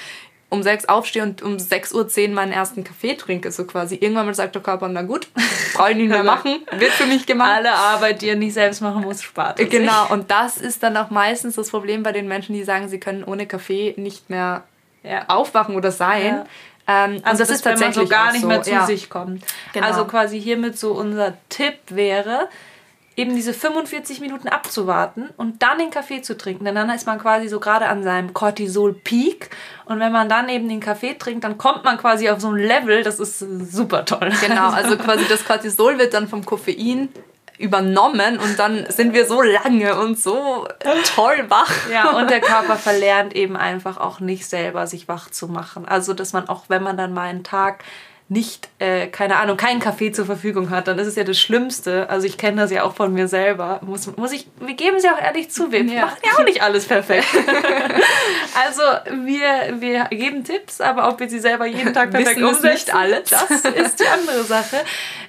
um 0.49 0.63
sechs 0.63 0.85
aufstehe 0.85 1.23
und 1.23 1.41
um 1.43 1.57
6.10 1.57 2.29
Uhr 2.29 2.35
meinen 2.35 2.51
ersten 2.51 2.83
Kaffee 2.83 3.13
trinke, 3.13 3.51
so 3.51 3.65
quasi. 3.65 3.95
Irgendwann 3.95 4.25
mal 4.25 4.33
sagt 4.33 4.55
der 4.55 4.63
Körper, 4.63 4.87
na 4.87 5.03
gut, 5.03 5.27
brauche 5.73 5.91
ich 5.91 5.97
nicht 5.97 6.09
mehr 6.09 6.23
machen, 6.23 6.65
wird 6.71 6.91
für 6.91 7.05
mich 7.05 7.25
gemacht. 7.25 7.51
Alle 7.51 7.71
Arbeit, 7.71 8.21
die 8.21 8.29
er 8.29 8.35
nicht 8.35 8.53
selbst 8.53 8.81
machen 8.81 9.03
muss, 9.03 9.21
spart. 9.21 9.57
Genau, 9.57 10.03
sich. 10.03 10.11
und 10.11 10.31
das 10.31 10.57
ist 10.57 10.81
dann 10.81 10.97
auch 10.97 11.11
meistens 11.11 11.55
das 11.55 11.69
Problem 11.69 12.01
bei 12.01 12.11
den 12.11 12.27
Menschen, 12.27 12.53
die 12.53 12.63
sagen, 12.63 12.89
sie 12.89 12.99
können 12.99 13.23
ohne 13.23 13.45
Kaffee 13.45 13.93
nicht 13.97 14.29
mehr 14.29 14.63
ja. 15.03 15.25
aufwachen 15.27 15.75
oder 15.75 15.91
sein. 15.91 16.45
Ja. 16.87 17.05
Ähm, 17.05 17.21
also 17.23 17.39
das, 17.39 17.49
das 17.49 17.51
ist 17.51 17.61
tatsächlich 17.61 17.95
wenn 17.97 18.03
man 18.03 18.07
so 18.07 18.15
gar 18.15 18.31
nicht 18.31 18.41
so. 18.41 18.47
mehr 18.47 18.61
zu 18.63 18.71
ja. 18.71 18.85
sich 18.85 19.09
kommt. 19.09 19.43
Genau. 19.73 19.85
Also 19.85 20.05
quasi 20.05 20.41
hiermit 20.41 20.79
so 20.79 20.93
unser 20.93 21.35
Tipp 21.49 21.77
wäre, 21.89 22.49
eben 23.15 23.35
diese 23.35 23.53
45 23.53 24.21
Minuten 24.21 24.47
abzuwarten 24.47 25.29
und 25.35 25.61
dann 25.61 25.77
den 25.77 25.89
Kaffee 25.89 26.21
zu 26.21 26.37
trinken. 26.37 26.65
Denn 26.65 26.75
dann 26.75 26.89
ist 26.89 27.05
man 27.05 27.19
quasi 27.19 27.47
so 27.49 27.59
gerade 27.59 27.87
an 27.87 28.03
seinem 28.03 28.33
Cortisol-Peak. 28.33 29.49
Und 29.85 29.99
wenn 29.99 30.11
man 30.11 30.29
dann 30.29 30.47
eben 30.49 30.69
den 30.69 30.79
Kaffee 30.79 31.15
trinkt, 31.15 31.43
dann 31.43 31.57
kommt 31.57 31.83
man 31.83 31.97
quasi 31.97 32.29
auf 32.29 32.39
so 32.39 32.49
ein 32.49 32.57
Level, 32.57 33.03
das 33.03 33.19
ist 33.19 33.39
super 33.39 34.05
toll. 34.05 34.31
Genau, 34.41 34.69
also 34.69 34.97
quasi 34.97 35.25
das 35.27 35.43
Cortisol 35.45 35.97
wird 35.97 36.13
dann 36.13 36.27
vom 36.27 36.45
Koffein 36.45 37.09
übernommen 37.59 38.39
und 38.39 38.57
dann 38.57 38.85
sind 38.89 39.13
wir 39.13 39.25
so 39.25 39.41
lange 39.41 39.99
und 39.99 40.17
so 40.17 40.65
toll 41.13 41.45
wach. 41.49 41.89
Ja, 41.91 42.11
und 42.11 42.29
der 42.29 42.39
Körper 42.41 42.77
verlernt 42.77 43.35
eben 43.35 43.57
einfach 43.57 43.97
auch 43.97 44.21
nicht 44.21 44.47
selber, 44.47 44.87
sich 44.87 45.07
wach 45.07 45.29
zu 45.29 45.47
machen. 45.49 45.85
Also, 45.85 46.13
dass 46.13 46.31
man 46.31 46.47
auch, 46.47 46.65
wenn 46.69 46.81
man 46.81 46.95
dann 46.95 47.13
mal 47.13 47.23
einen 47.23 47.43
Tag 47.43 47.83
nicht, 48.31 48.69
äh, 48.77 49.07
keine 49.07 49.37
Ahnung, 49.37 49.57
keinen 49.57 49.79
Kaffee 49.79 50.11
zur 50.11 50.25
Verfügung 50.25 50.69
hat, 50.69 50.87
dann 50.87 50.99
ist 50.99 51.07
es 51.07 51.15
ja 51.15 51.23
das 51.23 51.39
Schlimmste. 51.39 52.07
Also 52.11 52.27
ich 52.27 52.37
kenne 52.37 52.61
das 52.61 52.69
ja 52.69 52.83
auch 52.83 52.93
von 52.93 53.11
mir 53.11 53.27
selber. 53.27 53.79
Muss, 53.83 54.15
muss 54.17 54.31
ich, 54.31 54.47
wir 54.59 54.75
geben 54.75 54.97
es 54.97 55.03
ja 55.03 55.15
auch 55.15 55.21
ehrlich 55.21 55.49
zu, 55.49 55.71
wir 55.71 55.83
ja. 55.83 56.05
machen 56.05 56.19
ja 56.23 56.33
auch 56.37 56.45
nicht 56.45 56.61
alles 56.61 56.85
perfekt. 56.85 57.25
also 58.67 58.83
wir, 59.25 59.81
wir 59.81 60.03
geben 60.11 60.43
Tipps, 60.43 60.79
aber 60.79 61.09
ob 61.09 61.19
wir 61.19 61.27
sie 61.27 61.39
selber 61.39 61.65
jeden 61.65 61.91
Tag 61.91 62.11
perfekt 62.11 62.39
umsetzen, 62.39 62.71
nicht 62.71 62.93
alles. 62.93 63.29
das 63.29 63.49
ist 63.49 63.99
die 63.99 64.07
andere 64.07 64.43
Sache. 64.43 64.77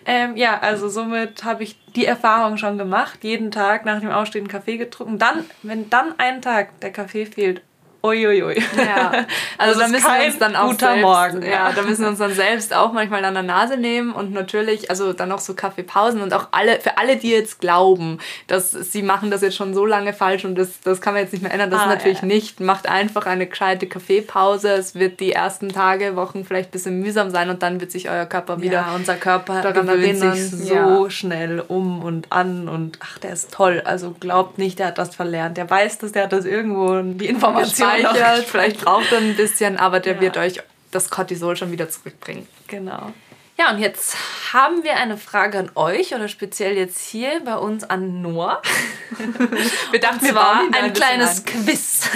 Ähm, 0.04 0.36
ja, 0.36 0.58
also 0.60 0.90
somit 0.90 1.42
habe 1.42 1.62
ich 1.62 1.78
die 1.96 2.04
Erfahrung 2.04 2.58
schon 2.58 2.76
gemacht, 2.76 3.20
jeden 3.22 3.50
Tag 3.50 3.86
nach 3.86 4.00
dem 4.00 4.10
Aufstehen 4.10 4.46
Kaffee 4.46 4.76
getrunken. 4.76 5.18
Dann, 5.18 5.46
wenn 5.62 5.88
dann 5.88 6.18
einen 6.18 6.42
Tag 6.42 6.78
der 6.80 6.92
Kaffee 6.92 7.24
fehlt, 7.24 7.62
Uiuiui. 8.02 8.62
Ja, 8.76 9.26
also 9.58 9.78
da 9.80 9.86
ist 9.86 9.92
müssen 9.92 10.06
wir 10.06 10.26
uns 10.26 10.38
dann 10.38 10.56
auch 10.56 10.70
guter 10.70 10.86
selbst, 10.94 11.02
Morgen, 11.02 11.42
ja. 11.42 11.72
da 11.72 11.82
müssen 11.82 12.02
wir 12.02 12.08
uns 12.08 12.18
dann 12.18 12.32
selbst 12.32 12.74
auch 12.74 12.92
manchmal 12.92 13.24
an 13.24 13.34
der 13.34 13.42
Nase 13.42 13.76
nehmen 13.76 14.12
und 14.12 14.32
natürlich, 14.32 14.88
also 14.90 15.12
dann 15.12 15.28
noch 15.28 15.38
so 15.40 15.54
Kaffeepausen 15.54 16.22
und 16.22 16.32
auch 16.32 16.48
alle, 16.52 16.80
für 16.80 16.96
alle, 16.98 17.16
die 17.16 17.30
jetzt 17.30 17.60
glauben, 17.60 18.18
dass 18.46 18.70
sie 18.70 19.02
machen 19.02 19.30
das 19.30 19.42
jetzt 19.42 19.56
schon 19.56 19.74
so 19.74 19.84
lange 19.84 20.12
falsch 20.12 20.44
und 20.44 20.54
das, 20.56 20.80
das 20.82 21.00
kann 21.00 21.14
man 21.14 21.22
jetzt 21.22 21.32
nicht 21.32 21.42
mehr 21.42 21.52
ändern, 21.52 21.70
das 21.70 21.80
Ah, 21.80 21.84
ist 21.84 21.88
natürlich 21.90 22.20
ja. 22.20 22.26
nicht. 22.26 22.60
Macht 22.60 22.88
einfach 22.88 23.26
eine 23.26 23.46
gescheite 23.46 23.86
Kaffeepause. 23.86 24.70
Es 24.70 24.94
wird 24.94 25.20
die 25.20 25.32
ersten 25.32 25.68
Tage, 25.70 26.16
Wochen 26.16 26.44
vielleicht 26.44 26.68
ein 26.70 26.72
bisschen 26.72 27.00
mühsam 27.00 27.30
sein 27.30 27.50
und 27.50 27.62
dann 27.62 27.80
wird 27.80 27.90
sich 27.92 28.08
euer 28.10 28.26
Körper 28.26 28.60
wieder 28.60 28.72
Ja, 28.88 28.94
unser 28.94 29.14
Körper 29.16 29.60
daran 29.62 29.86
gewöhnt 29.86 30.02
erinnern. 30.22 30.34
sich 30.36 30.50
so 30.68 30.74
Ja. 30.74 31.10
schnell 31.10 31.62
um 31.66 32.02
und 32.02 32.30
an 32.32 32.68
und 32.68 32.98
ach, 33.02 33.18
der 33.18 33.32
ist 33.32 33.52
toll. 33.52 33.82
Also 33.84 34.14
glaubt 34.18 34.58
nicht, 34.58 34.78
der 34.78 34.88
hat 34.88 34.98
das 34.98 35.14
verlernt. 35.14 35.56
Der 35.56 35.68
weiß 35.68 35.98
das, 35.98 36.12
der 36.12 36.24
hat 36.24 36.32
das 36.32 36.44
irgendwo 36.44 37.00
die 37.02 37.26
Information 37.26 37.89
gespeichert. 37.96 38.44
Vielleicht 38.46 38.80
braucht 38.84 39.12
er 39.12 39.18
ein 39.18 39.36
bisschen, 39.36 39.76
aber 39.76 40.00
der 40.00 40.14
Ja. 40.16 40.20
wird 40.20 40.36
euch 40.36 40.60
das 40.90 41.10
Cortisol 41.10 41.56
schon 41.56 41.70
wieder 41.72 41.88
zurückbringen. 41.88 42.48
Genau. 42.66 43.12
Ja, 43.58 43.70
und 43.70 43.78
jetzt 43.78 44.16
haben 44.54 44.82
wir 44.84 44.96
eine 44.96 45.18
Frage 45.18 45.58
an 45.58 45.70
euch 45.74 46.14
oder 46.14 46.28
speziell 46.28 46.76
jetzt 46.78 46.98
hier 47.00 47.40
bei 47.44 47.56
uns 47.56 47.84
an 47.84 48.22
Noah. 48.22 48.62
Wir 49.90 50.00
dachten, 50.00 50.22
wir 50.22 50.32
da 50.32 50.62
ein 50.72 50.92
kleines 50.94 51.40
ein. 51.40 51.44
Quiz. 51.64 52.08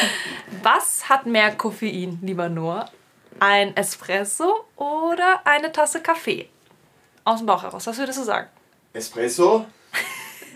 Was 0.64 1.08
hat 1.08 1.26
mehr 1.26 1.52
Koffein, 1.52 2.18
lieber 2.22 2.48
Noah? 2.48 2.90
Ein 3.38 3.76
Espresso 3.76 4.64
oder 4.76 5.40
eine 5.44 5.70
Tasse 5.70 6.00
Kaffee? 6.00 6.48
Aus 7.24 7.38
dem 7.38 7.46
Bauch 7.46 7.62
heraus, 7.62 7.86
was 7.86 7.96
würdest 7.98 8.18
du 8.18 8.24
sagen? 8.24 8.48
Espresso? 8.92 9.66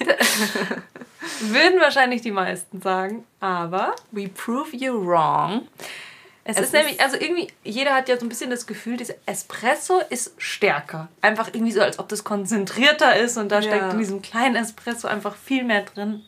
Würden 1.40 1.80
wahrscheinlich 1.80 2.22
die 2.22 2.30
meisten 2.32 2.80
sagen, 2.80 3.24
aber 3.40 3.94
We 4.10 4.28
prove 4.28 4.74
you 4.76 5.04
wrong. 5.06 5.68
es, 6.44 6.56
Es 6.56 6.58
ist, 6.58 6.64
ist- 6.66 6.72
nämlich, 6.74 7.00
also 7.00 7.16
irgendwie, 7.18 7.48
jeder 7.62 7.94
hat 7.94 8.08
ja 8.08 8.16
so 8.18 8.26
ein 8.26 8.28
bisschen 8.28 8.50
das 8.50 8.66
Gefühl, 8.66 8.96
dieser 8.96 9.14
Espresso 9.26 10.00
ist 10.10 10.34
stärker. 10.38 11.08
Einfach 11.22 11.48
irgendwie 11.48 11.72
so, 11.72 11.80
als 11.80 11.98
ob 11.98 12.08
das 12.08 12.24
konzentrierter 12.24 13.16
ist 13.16 13.36
und 13.38 13.50
da 13.50 13.56
Ja. 13.60 13.62
steckt 13.62 13.92
in 13.92 13.98
diesem 13.98 14.22
kleinen 14.22 14.56
Espresso 14.56 15.08
einfach 15.08 15.36
viel 15.36 15.64
mehr 15.64 15.82
drin. 15.82 16.22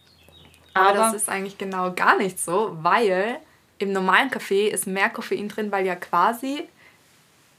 Aber, 0.74 0.88
Aber- 0.90 0.98
das 0.98 1.14
ist 1.14 1.28
eigentlich 1.28 1.58
genau 1.58 1.92
gar 1.92 2.16
nicht 2.16 2.38
so, 2.40 2.76
weil 2.82 3.38
im 3.78 3.92
normalen 3.92 4.30
Kaffee 4.30 4.68
ist 4.68 4.86
mehr 4.86 5.10
Koffein 5.10 5.48
drin, 5.48 5.70
weil 5.70 5.84
ja 5.84 5.96
quasi 5.96 6.66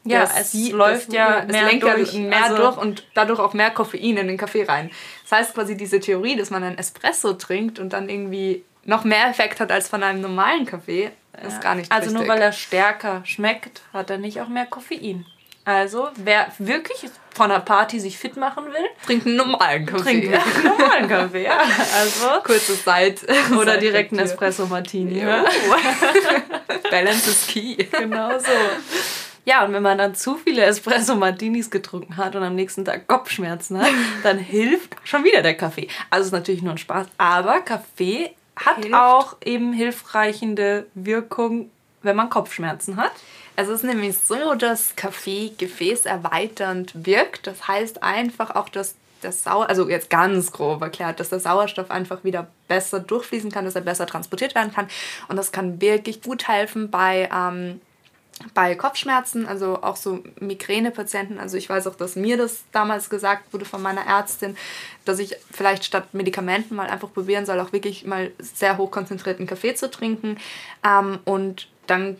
Ja, 0.09 0.21
das 0.21 0.39
es 0.39 0.51
Sie- 0.51 0.71
läuft 0.71 1.11
ja 1.13 1.39
es 1.45 1.51
mehr 1.51 1.65
lenkt 1.65 1.83
ja 1.85 1.95
durch, 1.95 2.13
mehr 2.13 2.43
also- 2.43 2.57
durch 2.57 2.77
und 2.77 3.03
dadurch 3.13 3.39
auch 3.39 3.53
mehr 3.53 3.71
Koffein 3.71 4.17
in 4.17 4.27
den 4.27 4.37
Kaffee 4.37 4.63
rein. 4.63 4.91
Das 5.29 5.39
heißt 5.39 5.53
quasi 5.55 5.75
diese 5.77 5.99
Theorie, 5.99 6.35
dass 6.35 6.49
man 6.49 6.63
einen 6.63 6.77
Espresso 6.77 7.33
trinkt 7.33 7.79
und 7.79 7.93
dann 7.93 8.09
irgendwie 8.09 8.63
noch 8.85 9.03
mehr 9.03 9.27
Effekt 9.27 9.59
hat 9.59 9.71
als 9.71 9.89
von 9.89 10.01
einem 10.03 10.21
normalen 10.21 10.65
Kaffee, 10.65 11.11
ist 11.45 11.61
gar 11.61 11.75
nicht 11.75 11.91
Also 11.91 12.09
richtig. 12.09 12.19
nur 12.25 12.33
weil 12.35 12.41
er 12.41 12.51
stärker 12.51 13.21
schmeckt, 13.25 13.81
hat 13.93 14.09
er 14.09 14.17
nicht 14.17 14.39
auch 14.41 14.47
mehr 14.47 14.65
Koffein. 14.65 15.25
Also, 15.65 16.07
wer 16.15 16.47
wirklich 16.59 17.11
von 17.35 17.51
einer 17.51 17.59
Party 17.59 17.99
sich 17.99 18.17
fit 18.17 18.37
machen 18.37 18.67
will, 18.67 18.85
trinkt 19.05 19.27
einen 19.27 19.35
normalen 19.35 19.85
Kaffee. 19.85 20.03
trinkt 20.03 20.33
einen 20.33 20.63
normalen 20.63 21.09
Kaffee. 21.09 21.43
Ja. 21.43 21.57
Also, 21.59 22.41
Kurze 22.45 22.81
Zeit. 22.81 23.19
oder 23.59 23.75
direkt 23.77 24.13
einen. 24.13 24.21
Espresso 24.21 24.65
Martini. 24.67 25.19
Ja. 25.19 25.43
Ja. 25.43 25.45
Balance 26.89 27.29
is 27.29 27.45
key. 27.47 27.75
Genau 27.75 28.39
so. 28.39 28.45
Ja, 29.47 29.63
und 29.63 29.71
wenn 29.71 29.81
man 29.81 29.97
dann 29.97 30.13
zu 30.13 30.35
viele 30.35 30.65
Espresso 30.65 31.15
Martinis 31.15 31.69
getrunken 31.69 32.17
hat 32.17 32.35
und 32.35 32.43
am 32.43 32.53
nächsten 32.53 32.83
Tag 32.83 33.07
Kopfschmerzen 33.07 33.79
hat, 33.79 33.91
dann 34.23 34.37
hilft 34.37 34.97
schon 35.05 35.23
wieder 35.23 35.41
der 35.41 35.55
Kaffee. 35.55 35.87
Also 36.09 36.25
ist 36.25 36.31
natürlich 36.33 36.61
nur 36.61 36.73
ein 36.73 36.77
Spaß, 36.77 37.07
aber 37.17 37.61
Kaffee 37.61 38.35
hat 38.57 38.75
Hilft. 38.75 38.93
auch 38.93 39.37
eben 39.45 39.71
hilfreichende 39.71 40.87
Wirkung, 40.95 41.71
wenn 42.01 42.17
man 42.17 42.29
Kopfschmerzen 42.29 42.97
hat. 42.97 43.13
Es 43.55 43.69
ist 43.69 43.85
nämlich 43.85 44.17
so, 44.17 44.55
dass 44.55 44.97
Kaffee 44.97 45.53
gefäßerweiternd 45.57 47.05
wirkt. 47.05 47.47
Das 47.47 47.69
heißt 47.69 48.03
einfach 48.03 48.53
auch, 48.53 48.67
dass 48.67 48.95
der 49.23 49.31
Sauer, 49.31 49.69
also 49.69 49.87
jetzt 49.87 50.09
ganz 50.09 50.51
grob 50.51 50.81
erklärt, 50.81 51.21
dass 51.21 51.29
der 51.29 51.39
Sauerstoff 51.39 51.89
einfach 51.89 52.25
wieder 52.25 52.47
besser 52.67 52.99
durchfließen 52.99 53.49
kann, 53.49 53.63
dass 53.63 53.75
er 53.75 53.81
besser 53.81 54.07
transportiert 54.07 54.55
werden 54.55 54.73
kann. 54.73 54.89
Und 55.29 55.37
das 55.37 55.53
kann 55.53 55.79
wirklich 55.79 56.21
gut 56.21 56.49
helfen 56.49 56.91
bei, 56.91 57.29
ähm, 57.33 57.79
bei 58.53 58.75
Kopfschmerzen, 58.75 59.47
also 59.47 59.81
auch 59.81 59.95
so 59.95 60.23
Migränepatienten. 60.39 61.39
Also 61.39 61.57
ich 61.57 61.69
weiß 61.69 61.87
auch, 61.87 61.95
dass 61.95 62.15
mir 62.15 62.37
das 62.37 62.63
damals 62.71 63.09
gesagt 63.09 63.51
wurde 63.53 63.65
von 63.65 63.81
meiner 63.81 64.05
Ärztin, 64.05 64.55
dass 65.05 65.19
ich 65.19 65.35
vielleicht 65.51 65.85
statt 65.85 66.13
Medikamenten 66.13 66.75
mal 66.75 66.87
einfach 66.87 67.11
probieren 67.11 67.45
soll, 67.45 67.59
auch 67.59 67.73
wirklich 67.73 68.05
mal 68.05 68.31
sehr 68.39 68.77
hochkonzentrierten 68.77 69.47
Kaffee 69.47 69.73
zu 69.75 69.89
trinken. 69.89 70.37
Ähm, 70.85 71.19
und 71.25 71.67
dann 71.87 72.17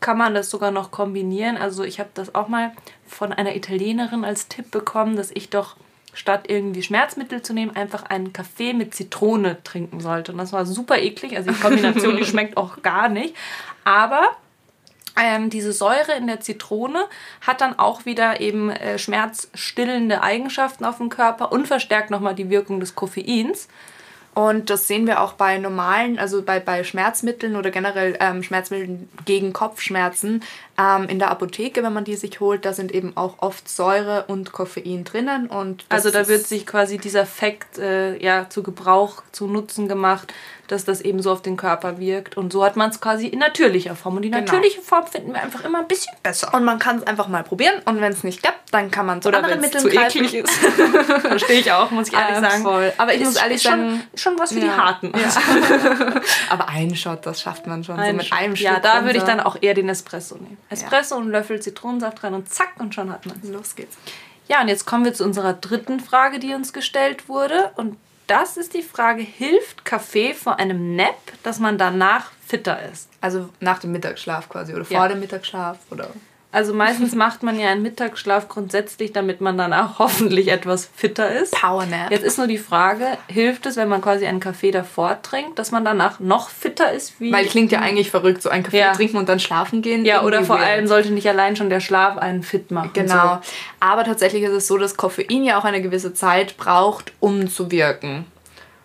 kann 0.00 0.18
man 0.18 0.34
das 0.34 0.50
sogar 0.50 0.70
noch 0.70 0.90
kombinieren. 0.90 1.56
Also 1.56 1.84
ich 1.84 1.98
habe 2.00 2.10
das 2.14 2.34
auch 2.34 2.48
mal 2.48 2.72
von 3.06 3.32
einer 3.32 3.56
Italienerin 3.56 4.24
als 4.24 4.48
Tipp 4.48 4.70
bekommen, 4.70 5.16
dass 5.16 5.30
ich 5.30 5.50
doch 5.50 5.76
statt 6.14 6.44
irgendwie 6.48 6.82
Schmerzmittel 6.82 7.42
zu 7.42 7.54
nehmen, 7.54 7.74
einfach 7.74 8.02
einen 8.02 8.32
Kaffee 8.32 8.74
mit 8.74 8.94
Zitrone 8.94 9.62
trinken 9.64 10.00
sollte. 10.00 10.32
Und 10.32 10.38
das 10.38 10.52
war 10.52 10.66
super 10.66 10.98
eklig. 10.98 11.36
Also 11.36 11.50
die 11.50 11.58
Kombination, 11.58 12.16
die 12.16 12.24
schmeckt 12.26 12.56
auch 12.56 12.82
gar 12.82 13.08
nicht. 13.08 13.34
Aber 13.84 14.36
ähm, 15.20 15.50
diese 15.50 15.72
Säure 15.72 16.12
in 16.16 16.26
der 16.26 16.40
Zitrone 16.40 17.04
hat 17.40 17.60
dann 17.60 17.78
auch 17.78 18.06
wieder 18.06 18.40
eben 18.40 18.70
äh, 18.70 18.98
schmerzstillende 18.98 20.22
Eigenschaften 20.22 20.84
auf 20.84 20.98
dem 20.98 21.10
Körper 21.10 21.52
und 21.52 21.66
verstärkt 21.66 22.10
nochmal 22.10 22.34
die 22.34 22.50
Wirkung 22.50 22.80
des 22.80 22.94
Koffeins. 22.94 23.68
Und 24.34 24.70
das 24.70 24.86
sehen 24.86 25.06
wir 25.06 25.20
auch 25.20 25.34
bei 25.34 25.58
normalen, 25.58 26.18
also 26.18 26.40
bei, 26.40 26.58
bei 26.58 26.84
Schmerzmitteln 26.84 27.54
oder 27.54 27.70
generell 27.70 28.16
ähm, 28.18 28.42
Schmerzmitteln 28.42 29.10
gegen 29.26 29.52
Kopfschmerzen 29.52 30.42
ähm, 30.78 31.06
in 31.08 31.18
der 31.18 31.30
Apotheke, 31.30 31.82
wenn 31.82 31.92
man 31.92 32.04
die 32.04 32.16
sich 32.16 32.40
holt, 32.40 32.64
da 32.64 32.72
sind 32.72 32.92
eben 32.92 33.14
auch 33.14 33.34
oft 33.40 33.68
Säure 33.68 34.24
und 34.28 34.52
Koffein 34.52 35.04
drinnen. 35.04 35.48
Und 35.48 35.84
Also 35.90 36.10
da 36.10 36.28
wird 36.28 36.46
sich 36.46 36.64
quasi 36.66 36.96
dieser 36.96 37.26
Fakt 37.26 37.76
äh, 37.76 38.16
ja 38.22 38.48
zu 38.48 38.62
Gebrauch, 38.62 39.22
zu 39.32 39.46
Nutzen 39.48 39.86
gemacht, 39.86 40.32
dass 40.72 40.84
das 40.84 41.00
eben 41.02 41.22
so 41.22 41.30
auf 41.30 41.42
den 41.42 41.56
Körper 41.56 41.98
wirkt. 41.98 42.36
Und 42.36 42.52
so 42.52 42.64
hat 42.64 42.76
man 42.76 42.90
es 42.90 43.00
quasi 43.00 43.26
in 43.26 43.38
natürlicher 43.38 43.94
Form. 43.94 44.16
Und 44.16 44.22
die 44.22 44.30
Genau. 44.30 44.42
natürliche 44.44 44.80
Form 44.80 45.06
finden 45.06 45.32
wir 45.34 45.42
einfach 45.42 45.64
immer 45.64 45.80
ein 45.80 45.86
bisschen 45.88 46.14
besser. 46.22 46.52
Und 46.54 46.64
man 46.64 46.78
kann 46.78 46.96
es 46.98 47.06
einfach 47.06 47.28
mal 47.28 47.44
probieren 47.44 47.74
und 47.84 48.00
wenn 48.00 48.12
es 48.12 48.24
nicht 48.24 48.42
klappt, 48.42 48.72
dann 48.72 48.90
kann 48.90 49.04
man 49.06 49.20
zu 49.20 49.28
anderen 49.28 49.62
wenn's 49.62 49.74
Mitteln 49.84 49.94
greifen. 49.94 50.24
ist. 50.24 50.50
Verstehe 51.20 51.60
ich 51.60 51.70
auch, 51.72 51.90
muss 51.90 52.08
ich 52.08 52.14
ehrlich 52.14 52.38
Äh, 52.38 52.40
sagen. 52.40 52.62
voll. 52.62 52.92
Aber 52.98 53.12
ich 53.14 53.20
muss 53.20 53.34
Ist- 53.34 53.42
ehrlich 53.42 53.56
ist 53.56 53.62
schon, 53.64 53.70
sagen- 53.90 54.02
schon 54.14 54.38
was 54.38 54.52
für 54.52 54.60
die 54.60 54.66
Ja. 54.66 54.76
Harten. 54.76 55.12
Aber 56.50 56.68
ein 56.68 56.94
Shot, 56.96 57.26
das 57.26 57.40
schafft 57.40 57.66
man 57.66 57.84
schon. 57.84 57.96
so 57.96 58.02
Ein 58.02 58.16
mit 58.16 58.32
einem 58.32 58.54
ja, 58.54 58.70
Schluck 58.72 58.82
da 58.82 59.04
würde 59.04 59.18
ich 59.18 59.24
dann 59.24 59.40
auch 59.40 59.56
eher 59.60 59.74
den 59.74 59.88
Espresso 59.88 60.36
nehmen. 60.36 60.58
Espresso 60.70 61.16
und 61.16 61.22
einen 61.24 61.32
Löffel 61.32 61.60
Zitronensaft 61.60 62.22
rein 62.24 62.34
und 62.34 62.52
zack 62.52 62.72
und 62.78 62.94
schon 62.94 63.10
hat 63.12 63.26
man 63.26 63.38
es. 63.42 63.48
Los 63.50 63.74
geht's. 63.76 63.96
Ja, 64.48 64.60
und 64.60 64.68
jetzt 64.68 64.86
kommen 64.86 65.04
wir 65.04 65.14
zu 65.14 65.24
unserer 65.24 65.52
dritten 65.54 66.00
Frage, 66.00 66.38
die 66.38 66.52
uns 66.54 66.72
gestellt 66.72 67.28
wurde. 67.28 67.70
Und 67.76 67.96
das 68.26 68.56
ist 68.56 68.74
die 68.74 68.82
Frage, 68.82 69.22
hilft 69.22 69.84
Kaffee 69.84 70.34
vor 70.34 70.58
einem 70.58 70.96
Nap, 70.96 71.16
dass 71.42 71.58
man 71.58 71.78
danach 71.78 72.30
fitter 72.46 72.78
ist? 72.90 73.08
Also 73.20 73.48
nach 73.60 73.78
dem 73.78 73.92
Mittagsschlaf 73.92 74.48
quasi 74.48 74.74
oder 74.74 74.84
Ja. 74.88 74.98
vor 74.98 75.08
dem 75.08 75.20
Mittagsschlaf 75.20 75.78
oder. 75.90 76.10
Also 76.52 76.74
meistens 76.74 77.14
macht 77.16 77.42
man 77.42 77.58
ja 77.58 77.70
einen 77.70 77.82
Mittagsschlaf 77.82 78.48
grundsätzlich, 78.48 79.12
damit 79.12 79.40
man 79.40 79.56
danach 79.58 79.98
hoffentlich 79.98 80.48
etwas 80.48 80.88
fitter 80.94 81.30
ist. 81.32 81.52
Powernap. 81.52 82.10
Jetzt 82.10 82.22
ist 82.24 82.38
nur 82.38 82.46
die 82.46 82.58
Frage, 82.58 83.06
hilft 83.26 83.66
es, 83.66 83.76
wenn 83.76 83.88
man 83.88 84.02
quasi 84.02 84.26
einen 84.26 84.38
Kaffee 84.40 84.70
davor 84.70 85.20
trinkt, 85.22 85.58
dass 85.58 85.70
man 85.72 85.84
danach 85.84 86.20
noch 86.20 86.50
fitter 86.50 86.92
ist? 86.92 87.18
Wie 87.20 87.32
Weil 87.32 87.46
klingt 87.46 87.72
ja 87.72 87.80
eigentlich 87.80 88.10
verrückt, 88.10 88.42
so 88.42 88.50
einen 88.50 88.62
Kaffee 88.62 88.78
Ja. 88.78 88.92
trinken 88.92 89.16
und 89.16 89.28
dann 89.28 89.40
schlafen 89.40 89.82
gehen. 89.82 90.04
ja, 90.04 90.22
oder 90.22 90.44
vor 90.44 90.58
allem 90.60 90.86
sollte 90.86 91.10
nicht 91.10 91.28
allein 91.28 91.56
schon 91.56 91.70
der 91.70 91.80
Schlaf 91.80 92.18
einen 92.18 92.42
fit 92.42 92.70
machen. 92.70 92.90
Genau. 92.92 93.40
So. 93.42 93.50
Aber 93.80 94.04
tatsächlich 94.04 94.42
ist 94.42 94.52
es 94.52 94.66
so, 94.66 94.76
dass 94.78 94.96
Koffein 94.96 95.44
ja 95.44 95.58
auch 95.58 95.64
eine 95.64 95.80
gewisse 95.82 96.12
Zeit 96.14 96.56
braucht, 96.58 97.12
um 97.18 97.48
zu 97.48 97.70
wirken. 97.70 98.26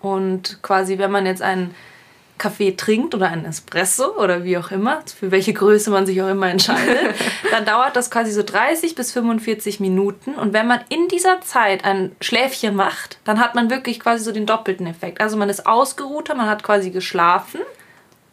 Und 0.01 0.59
quasi, 0.62 0.97
wenn 1.00 1.12
man 1.12 1.25
jetzt 1.25 1.41
einen 1.41 1.75
Kaffee 2.38 2.72
trinkt 2.75 3.15
oder 3.15 3.29
einen 3.29 3.46
Espresso 3.46 4.15
oder 4.17 4.44
wie 4.44 4.58
auch 4.58 4.72
immer, 4.72 5.01
für 5.20 5.32
welche 5.32 5.53
Größe 5.53 5.89
man 5.91 6.06
sich 6.06 6.22
auch 6.22 6.29
immer 6.29 6.50
entscheidet, 6.50 7.15
dann 7.51 7.65
dauert 7.65 7.96
das 7.96 8.12
quasi 8.12 8.32
so 8.32 8.44
30 8.44 8.96
bis 8.96 9.12
45 9.12 9.79
Minuten. 9.79 10.36
Und 10.36 10.53
wenn 10.53 10.67
man 10.67 10.82
in 10.89 11.08
dieser 11.08 11.41
Zeit 11.41 11.84
ein 11.86 12.15
Schläfchen 12.22 12.75
macht, 12.75 13.20
dann 13.25 13.39
hat 13.39 13.56
man 13.56 13.70
wirklich 13.70 14.00
quasi 14.00 14.24
so 14.24 14.32
den 14.32 14.46
doppelten 14.46 14.88
Effekt. 14.88 15.22
Also 15.22 15.38
man 15.38 15.50
ist 15.50 15.65
ausgeruhter, 15.67 16.36
man 16.36 16.48
hat 16.50 16.63
quasi 16.63 16.89
geschlafen. 16.91 17.60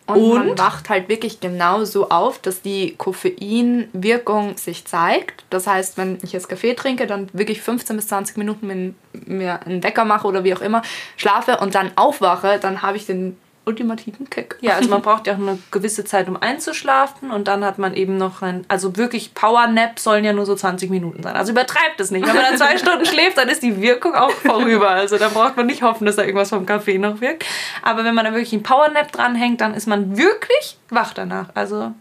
Und, 0.07 0.35
man 0.35 0.51
Und? 0.51 0.59
wacht 0.59 0.91
halt 0.91 1.09
wirklich 1.09 1.41
genau 1.41 1.85
so 1.85 2.11
auf, 2.11 2.39
dass 2.39 2.61
die 2.61 2.95
Koffeinwirkung 2.99 4.57
sich 4.57 4.85
zeigt. 4.85 5.45
Das 5.51 5.67
heißt, 5.67 5.97
wenn 5.97 6.19
ich 6.23 6.33
jetzt 6.33 6.49
Kaffee 6.49 6.75
trinke, 6.75 7.07
dann 7.07 7.29
wirklich 7.33 7.63
15 7.63 7.97
bis 7.97 8.09
20 8.09 8.37
Minuten 8.37 8.67
min- 8.67 8.95
mir 9.13 9.63
einen 9.65 9.83
Wecker 9.83 10.05
mache 10.05 10.27
oder 10.27 10.45
wie 10.45 10.55
auch 10.55 10.61
immer, 10.61 10.83
schlafe 11.17 11.57
und 11.59 11.75
dann 11.75 11.93
aufwache, 11.97 12.59
dann 12.61 12.83
habe 12.83 12.97
ich 12.99 13.07
den 13.07 13.39
ultimativen 13.67 14.29
Kick. 14.31 14.57
Ja, 14.61 14.75
also 14.75 14.89
man 14.89 15.03
braucht 15.03 15.27
ja 15.27 15.35
auch 15.35 15.39
eine 15.39 15.59
gewisse 15.71 16.05
Zeit, 16.05 16.29
um 16.29 16.37
einzuschlafen 16.37 17.31
und 17.31 17.49
dann 17.49 17.65
hat 17.65 17.79
man 17.79 17.95
eben 17.95 18.17
noch 18.17 18.43
ein, 18.43 18.65
also 18.69 18.97
wirklich 18.97 19.35
Powernap 19.35 19.99
sollen 19.99 20.25
ja 20.25 20.33
nur 20.33 20.47
so 20.47 20.55
20 20.55 20.91
Minuten 20.91 21.23
sein. 21.23 21.37
Also 21.37 21.53
übertreibt 21.53 22.01
es 22.01 22.11
nicht. 22.11 22.27
Wenn 22.27 22.35
man 22.35 22.45
dann 22.45 22.57
zwei 22.57 22.79
Stunden 22.79 23.07
schläft, 23.07 23.39
dann 23.39 23.49
ist 23.49 23.63
die 23.63 23.81
Wirkung 23.81 24.15
auch 24.15 24.31
vorüber. 24.31 24.91
Also 24.91 25.19
da 25.19 25.29
braucht 25.29 25.57
man 25.57 25.67
nicht 25.67 25.83
hoffen, 25.83 26.07
dass 26.07 26.17
da 26.17 26.23
irgendwas 26.23 26.51
vom 26.51 26.67
Kaffee 26.67 26.99
noch 26.99 27.21
wirkt. 27.21 27.45
Aber 27.83 28.05
wenn 28.05 28.15
man 28.15 28.25
da 28.25 28.33
wirklich 28.33 28.53
einen 28.53 28.63
Powernap 28.63 29.13
dranhängt, 29.13 29.61
dann 29.61 29.75
ist 29.75 29.87
man 29.87 30.17
wirklich 30.17 30.79
wach 30.91 31.15
danach. 31.15 31.49
Also 31.55 31.93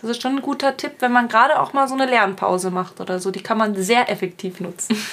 das 0.00 0.10
ist 0.10 0.22
schon 0.22 0.36
ein 0.36 0.42
guter 0.42 0.76
Tipp, 0.76 0.92
wenn 1.00 1.12
man 1.12 1.28
gerade 1.28 1.60
auch 1.60 1.72
mal 1.72 1.88
so 1.88 1.94
eine 1.94 2.06
Lernpause 2.06 2.70
macht 2.70 3.00
oder 3.00 3.18
so. 3.18 3.30
Die 3.30 3.42
kann 3.42 3.58
man 3.58 3.74
sehr 3.74 4.10
effektiv 4.10 4.60
nutzen. 4.60 4.96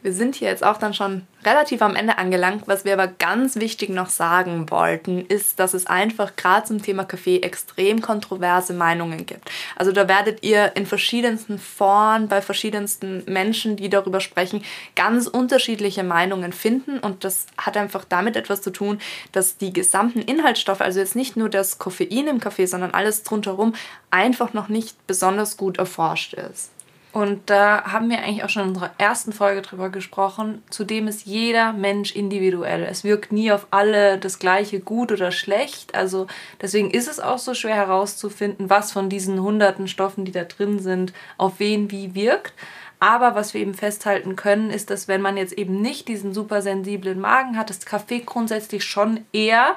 Wir 0.00 0.12
sind 0.12 0.36
hier 0.36 0.48
jetzt 0.48 0.64
auch 0.64 0.76
dann 0.76 0.94
schon 0.94 1.26
relativ 1.44 1.82
am 1.82 1.96
Ende 1.96 2.18
angelangt. 2.18 2.68
Was 2.68 2.84
wir 2.84 2.92
aber 2.92 3.08
ganz 3.08 3.56
wichtig 3.56 3.90
noch 3.90 4.10
sagen 4.10 4.70
wollten, 4.70 5.26
ist, 5.26 5.58
dass 5.58 5.74
es 5.74 5.86
einfach 5.86 6.36
gerade 6.36 6.66
zum 6.66 6.80
Thema 6.80 7.04
Kaffee 7.04 7.40
extrem 7.40 8.00
kontroverse 8.00 8.74
Meinungen 8.74 9.26
gibt. 9.26 9.50
Also 9.74 9.90
da 9.90 10.06
werdet 10.06 10.44
ihr 10.44 10.76
in 10.76 10.86
verschiedensten 10.86 11.58
Foren, 11.58 12.28
bei 12.28 12.42
verschiedensten 12.42 13.24
Menschen, 13.26 13.74
die 13.76 13.88
darüber 13.88 14.20
sprechen, 14.20 14.64
ganz 14.94 15.26
unterschiedliche 15.26 16.04
Meinungen 16.04 16.52
finden. 16.52 17.00
Und 17.00 17.24
das 17.24 17.46
hat 17.56 17.76
einfach 17.76 18.04
damit 18.04 18.36
etwas 18.36 18.62
zu 18.62 18.70
tun, 18.70 19.00
dass 19.32 19.56
die 19.56 19.72
gesamten 19.72 20.20
Inhaltsstoffe, 20.20 20.80
also 20.80 21.00
jetzt 21.00 21.16
nicht 21.16 21.36
nur 21.36 21.48
das 21.48 21.78
Koffein 21.78 22.28
im 22.28 22.40
Kaffee, 22.40 22.66
sondern 22.66 22.92
alles 22.92 23.24
drumherum, 23.24 23.74
einfach 24.12 24.52
noch 24.54 24.68
nicht 24.68 25.08
besonders 25.08 25.56
gut 25.56 25.78
erforscht 25.78 26.34
ist. 26.34 26.70
Und 27.10 27.48
da 27.48 27.84
haben 27.84 28.10
wir 28.10 28.18
eigentlich 28.18 28.44
auch 28.44 28.50
schon 28.50 28.64
in 28.64 28.68
unserer 28.68 28.90
ersten 28.98 29.32
Folge 29.32 29.62
drüber 29.62 29.88
gesprochen. 29.88 30.62
Zudem 30.68 31.08
ist 31.08 31.24
jeder 31.24 31.72
Mensch 31.72 32.14
individuell. 32.14 32.82
Es 32.82 33.02
wirkt 33.02 33.32
nie 33.32 33.50
auf 33.50 33.66
alle 33.70 34.18
das 34.18 34.38
gleiche 34.38 34.80
gut 34.80 35.10
oder 35.10 35.32
schlecht. 35.32 35.94
Also 35.94 36.26
deswegen 36.60 36.90
ist 36.90 37.08
es 37.08 37.18
auch 37.18 37.38
so 37.38 37.54
schwer 37.54 37.76
herauszufinden, 37.76 38.68
was 38.68 38.92
von 38.92 39.08
diesen 39.08 39.40
hunderten 39.40 39.88
Stoffen, 39.88 40.26
die 40.26 40.32
da 40.32 40.44
drin 40.44 40.80
sind, 40.80 41.14
auf 41.38 41.54
wen 41.58 41.90
wie 41.90 42.14
wirkt. 42.14 42.52
Aber 43.00 43.34
was 43.34 43.54
wir 43.54 43.60
eben 43.60 43.74
festhalten 43.74 44.36
können, 44.36 44.70
ist, 44.70 44.90
dass 44.90 45.08
wenn 45.08 45.22
man 45.22 45.36
jetzt 45.36 45.52
eben 45.52 45.80
nicht 45.80 46.08
diesen 46.08 46.34
super 46.34 46.62
sensiblen 46.62 47.20
Magen 47.20 47.56
hat, 47.56 47.70
das 47.70 47.86
Kaffee 47.86 48.20
grundsätzlich 48.20 48.84
schon 48.84 49.24
eher 49.32 49.76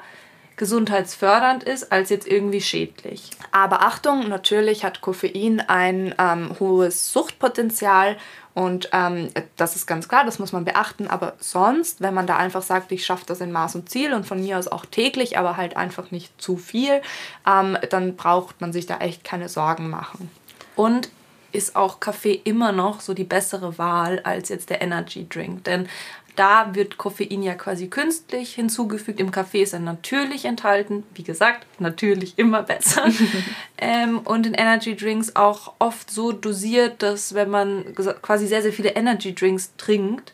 gesundheitsfördernd 0.62 1.64
ist, 1.64 1.92
als 1.92 2.12
jetzt 2.12 2.28
irgendwie 2.28 2.62
schädlich. 2.62 3.32
Aber 3.52 3.82
Achtung, 3.82 4.30
natürlich 4.30 4.86
hat 4.86 5.02
Koffein 5.02 5.60
ein 5.60 6.14
ähm, 6.20 6.56
hohes 6.60 7.12
Suchtpotenzial 7.12 8.16
und 8.54 8.88
ähm, 8.94 9.30
das 9.58 9.76
ist 9.76 9.88
ganz 9.88 10.08
klar, 10.08 10.24
das 10.24 10.38
muss 10.38 10.52
man 10.52 10.64
beachten. 10.64 11.08
Aber 11.08 11.34
sonst, 11.40 12.02
wenn 12.02 12.14
man 12.14 12.28
da 12.28 12.38
einfach 12.38 12.62
sagt, 12.62 12.92
ich 12.92 13.04
schaffe 13.04 13.26
das 13.26 13.42
in 13.42 13.52
Maß 13.52 13.74
und 13.74 13.90
Ziel 13.90 14.14
und 14.14 14.28
von 14.28 14.40
mir 14.40 14.60
aus 14.60 14.68
auch 14.68 14.86
täglich, 14.86 15.36
aber 15.40 15.58
halt 15.58 15.78
einfach 15.78 16.12
nicht 16.12 16.40
zu 16.40 16.58
viel, 16.58 17.02
ähm, 17.48 17.76
dann 17.90 18.16
braucht 18.16 18.62
man 18.62 18.72
sich 18.72 18.86
da 18.86 19.00
echt 19.00 19.24
keine 19.24 19.50
Sorgen 19.50 19.90
machen. 19.90 20.30
Und 20.76 21.10
ist 21.52 21.76
auch 21.76 22.00
Kaffee 22.00 22.40
immer 22.44 22.72
noch 22.72 23.02
so 23.02 23.14
die 23.14 23.24
bessere 23.24 23.78
Wahl 23.78 24.20
als 24.24 24.50
jetzt 24.50 24.70
der 24.70 24.82
Energy 24.82 25.28
Drink. 25.28 25.64
Denn 25.64 25.90
da 26.36 26.74
wird 26.74 26.98
Koffein 26.98 27.44
ja 27.44 27.54
quasi 27.56 27.88
künstlich 27.88 28.56
hinzugefügt. 28.56 29.20
Im 29.20 29.32
Kaffee 29.32 29.62
ist 29.62 29.74
er 29.74 29.80
natürlich 29.80 30.46
enthalten. 30.46 31.04
Wie 31.14 31.24
gesagt, 31.24 31.66
natürlich 31.80 32.38
immer 32.38 32.64
besser. 32.64 33.06
ähm, 33.78 34.20
und 34.20 34.46
in 34.46 34.54
Energy 34.54 34.96
Drinks 34.96 35.36
auch 35.36 35.74
oft 35.80 36.10
so 36.10 36.32
dosiert, 36.32 37.04
dass 37.04 37.34
wenn 37.34 37.50
man 37.50 37.96
quasi 38.22 38.48
sehr, 38.48 38.62
sehr 38.62 38.74
viele 38.74 38.90
Energy 38.90 39.36
Drinks 39.36 39.74
trinkt, 39.78 40.34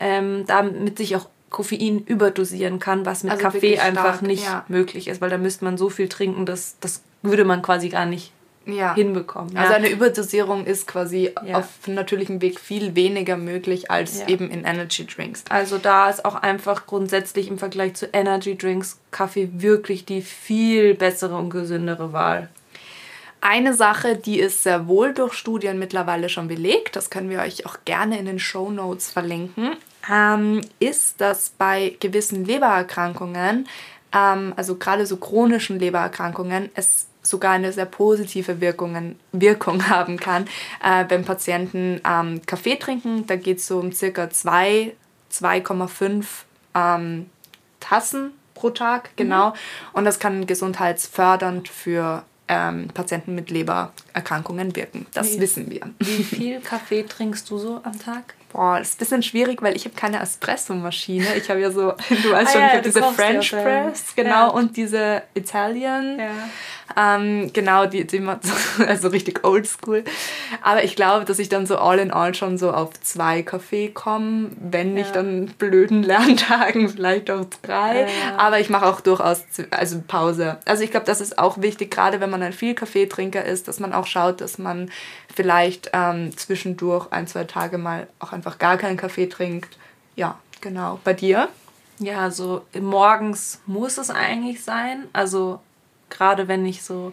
ähm, 0.00 0.44
damit 0.46 0.98
sich 0.98 1.16
auch 1.16 1.28
Koffein 1.50 2.04
überdosieren 2.04 2.78
kann, 2.78 3.06
was 3.06 3.22
mit 3.22 3.32
also 3.32 3.44
Kaffee 3.44 3.78
einfach 3.78 4.20
nicht 4.20 4.44
ja. 4.44 4.64
möglich 4.68 5.08
ist, 5.08 5.20
weil 5.20 5.30
da 5.30 5.38
müsste 5.38 5.64
man 5.64 5.78
so 5.78 5.88
viel 5.88 6.08
trinken, 6.08 6.44
dass 6.44 6.76
das 6.80 7.02
würde 7.22 7.44
man 7.44 7.62
quasi 7.62 7.88
gar 7.88 8.06
nicht 8.06 8.32
ja. 8.68 8.94
hinbekommen. 8.94 9.54
Ja. 9.54 9.62
Also 9.62 9.74
eine 9.74 9.88
Überdosierung 9.88 10.64
ist 10.64 10.86
quasi 10.86 11.32
ja. 11.44 11.58
auf 11.58 11.66
natürlichem 11.86 12.40
Weg 12.40 12.60
viel 12.60 12.94
weniger 12.94 13.36
möglich 13.36 13.90
als 13.90 14.26
eben 14.26 14.50
in 14.50 14.64
Energy 14.64 15.06
Drinks. 15.06 15.44
Also 15.48 15.78
da 15.78 16.10
ist 16.10 16.24
auch 16.24 16.34
einfach 16.34 16.86
grundsätzlich 16.86 17.48
im 17.48 17.58
Vergleich 17.58 17.94
zu 17.94 18.06
Energy 18.12 18.56
Drinks 18.56 18.98
Kaffee 19.10 19.48
wirklich 19.54 20.04
die 20.04 20.22
viel 20.22 20.94
bessere 20.94 21.36
und 21.36 21.50
gesündere 21.50 22.12
Wahl. 22.12 22.48
Eine 23.40 23.74
Sache, 23.74 24.16
die 24.16 24.40
ist 24.40 24.64
sehr 24.64 24.88
wohl 24.88 25.14
durch 25.14 25.34
Studien 25.34 25.78
mittlerweile 25.78 26.28
schon 26.28 26.48
belegt, 26.48 26.96
das 26.96 27.08
können 27.08 27.30
wir 27.30 27.40
euch 27.40 27.66
auch 27.66 27.76
gerne 27.84 28.18
in 28.18 28.26
den 28.26 28.40
Show 28.40 28.70
Notes 28.70 29.10
verlinken, 29.10 29.76
ähm, 30.12 30.60
ist, 30.80 31.20
dass 31.20 31.50
bei 31.50 31.96
gewissen 32.00 32.44
Lebererkrankungen, 32.44 33.68
ähm, 34.12 34.54
also 34.56 34.74
gerade 34.74 35.06
so 35.06 35.18
chronischen 35.18 35.78
Lebererkrankungen, 35.78 36.70
es 36.74 37.06
sogar 37.28 37.52
eine 37.52 37.72
sehr 37.72 37.86
positive 37.86 38.60
Wirkungen, 38.60 39.18
Wirkung 39.32 39.88
haben 39.88 40.18
kann, 40.18 40.46
äh, 40.82 41.04
wenn 41.08 41.24
Patienten 41.24 42.00
ähm, 42.06 42.42
Kaffee 42.46 42.76
trinken. 42.76 43.26
Da 43.26 43.36
geht 43.36 43.58
es 43.58 43.66
so 43.66 43.78
um 43.78 43.92
circa 43.92 44.24
2,5 44.24 46.24
ähm, 46.74 47.30
Tassen 47.80 48.32
pro 48.54 48.70
Tag, 48.70 49.10
mhm. 49.12 49.16
genau. 49.16 49.50
Mhm. 49.50 49.54
Und 49.92 50.04
das 50.04 50.18
kann 50.18 50.46
gesundheitsfördernd 50.46 51.68
für 51.68 52.24
ähm, 52.48 52.88
Patienten 52.92 53.34
mit 53.34 53.50
Lebererkrankungen 53.50 54.74
wirken. 54.74 55.06
Das 55.14 55.34
wie, 55.34 55.40
wissen 55.40 55.70
wir. 55.70 55.82
Wie 55.98 56.22
viel 56.24 56.60
Kaffee 56.60 57.02
trinkst 57.02 57.48
du 57.50 57.58
so 57.58 57.80
am 57.84 57.98
Tag? 57.98 58.34
Boah, 58.52 58.78
das 58.78 58.88
ist 58.88 58.94
ein 58.94 58.98
bisschen 59.00 59.22
schwierig, 59.22 59.60
weil 59.60 59.76
ich 59.76 59.84
habe 59.84 59.94
keine 59.94 60.20
Espresso-Maschine. 60.20 61.36
Ich 61.36 61.50
habe 61.50 61.60
ja 61.60 61.70
so, 61.70 61.92
du 62.08 62.30
weißt 62.30 62.48
ah, 62.48 62.52
schon, 62.52 62.60
ja, 62.60 62.66
ich 62.68 62.72
habe 62.72 62.82
diese 62.82 63.02
French 63.02 63.50
Press, 63.50 64.14
genau, 64.16 64.30
ja. 64.30 64.46
und 64.46 64.76
diese 64.76 65.22
Italian. 65.34 66.18
Ja. 66.96 67.16
Ähm, 67.16 67.52
genau, 67.52 67.86
die, 67.86 68.06
die 68.06 68.26
also 68.86 69.08
richtig 69.08 69.44
oldschool. 69.44 70.04
Aber 70.62 70.84
ich 70.84 70.96
glaube, 70.96 71.24
dass 71.24 71.38
ich 71.38 71.48
dann 71.48 71.66
so 71.66 71.78
all 71.78 71.98
in 71.98 72.10
all 72.10 72.34
schon 72.34 72.58
so 72.58 72.72
auf 72.72 72.98
zwei 73.00 73.42
Kaffee 73.42 73.88
komme, 73.88 74.50
wenn 74.58 74.94
nicht 74.94 75.14
dann 75.14 75.46
blöden 75.46 76.02
Lerntagen 76.04 76.88
vielleicht 76.88 77.30
auch 77.30 77.46
drei. 77.62 78.06
Aber 78.36 78.60
ich 78.60 78.70
mache 78.70 78.86
auch 78.86 79.00
durchaus 79.00 79.44
also 79.70 80.02
Pause. 80.06 80.58
Also 80.64 80.82
ich 80.82 80.90
glaube, 80.90 81.06
das 81.06 81.20
ist 81.20 81.38
auch 81.38 81.60
wichtig, 81.60 81.90
gerade 81.90 82.20
wenn 82.20 82.30
man 82.30 82.42
ein 82.42 82.52
viel 82.52 82.74
Kaffeetrinker 82.74 83.44
ist, 83.44 83.68
dass 83.68 83.80
man 83.80 83.92
auch 83.92 84.06
schaut, 84.06 84.40
dass 84.40 84.58
man 84.58 84.90
vielleicht 85.34 85.90
ähm, 85.92 86.36
zwischendurch 86.36 87.12
ein, 87.12 87.26
zwei 87.26 87.44
Tage 87.44 87.78
mal 87.78 88.06
auch 88.18 88.32
einfach 88.32 88.58
gar 88.58 88.76
keinen 88.76 88.96
Kaffee 88.96 89.26
trinkt. 89.26 89.76
Ja, 90.16 90.38
genau. 90.60 90.98
Bei 91.04 91.14
dir? 91.14 91.48
Ja, 92.00 92.30
so 92.30 92.62
morgens 92.80 93.60
muss 93.66 93.98
es 93.98 94.10
eigentlich 94.10 94.62
sein. 94.62 95.06
Also 95.12 95.60
gerade 96.10 96.48
wenn 96.48 96.64
ich 96.66 96.82
so 96.82 97.12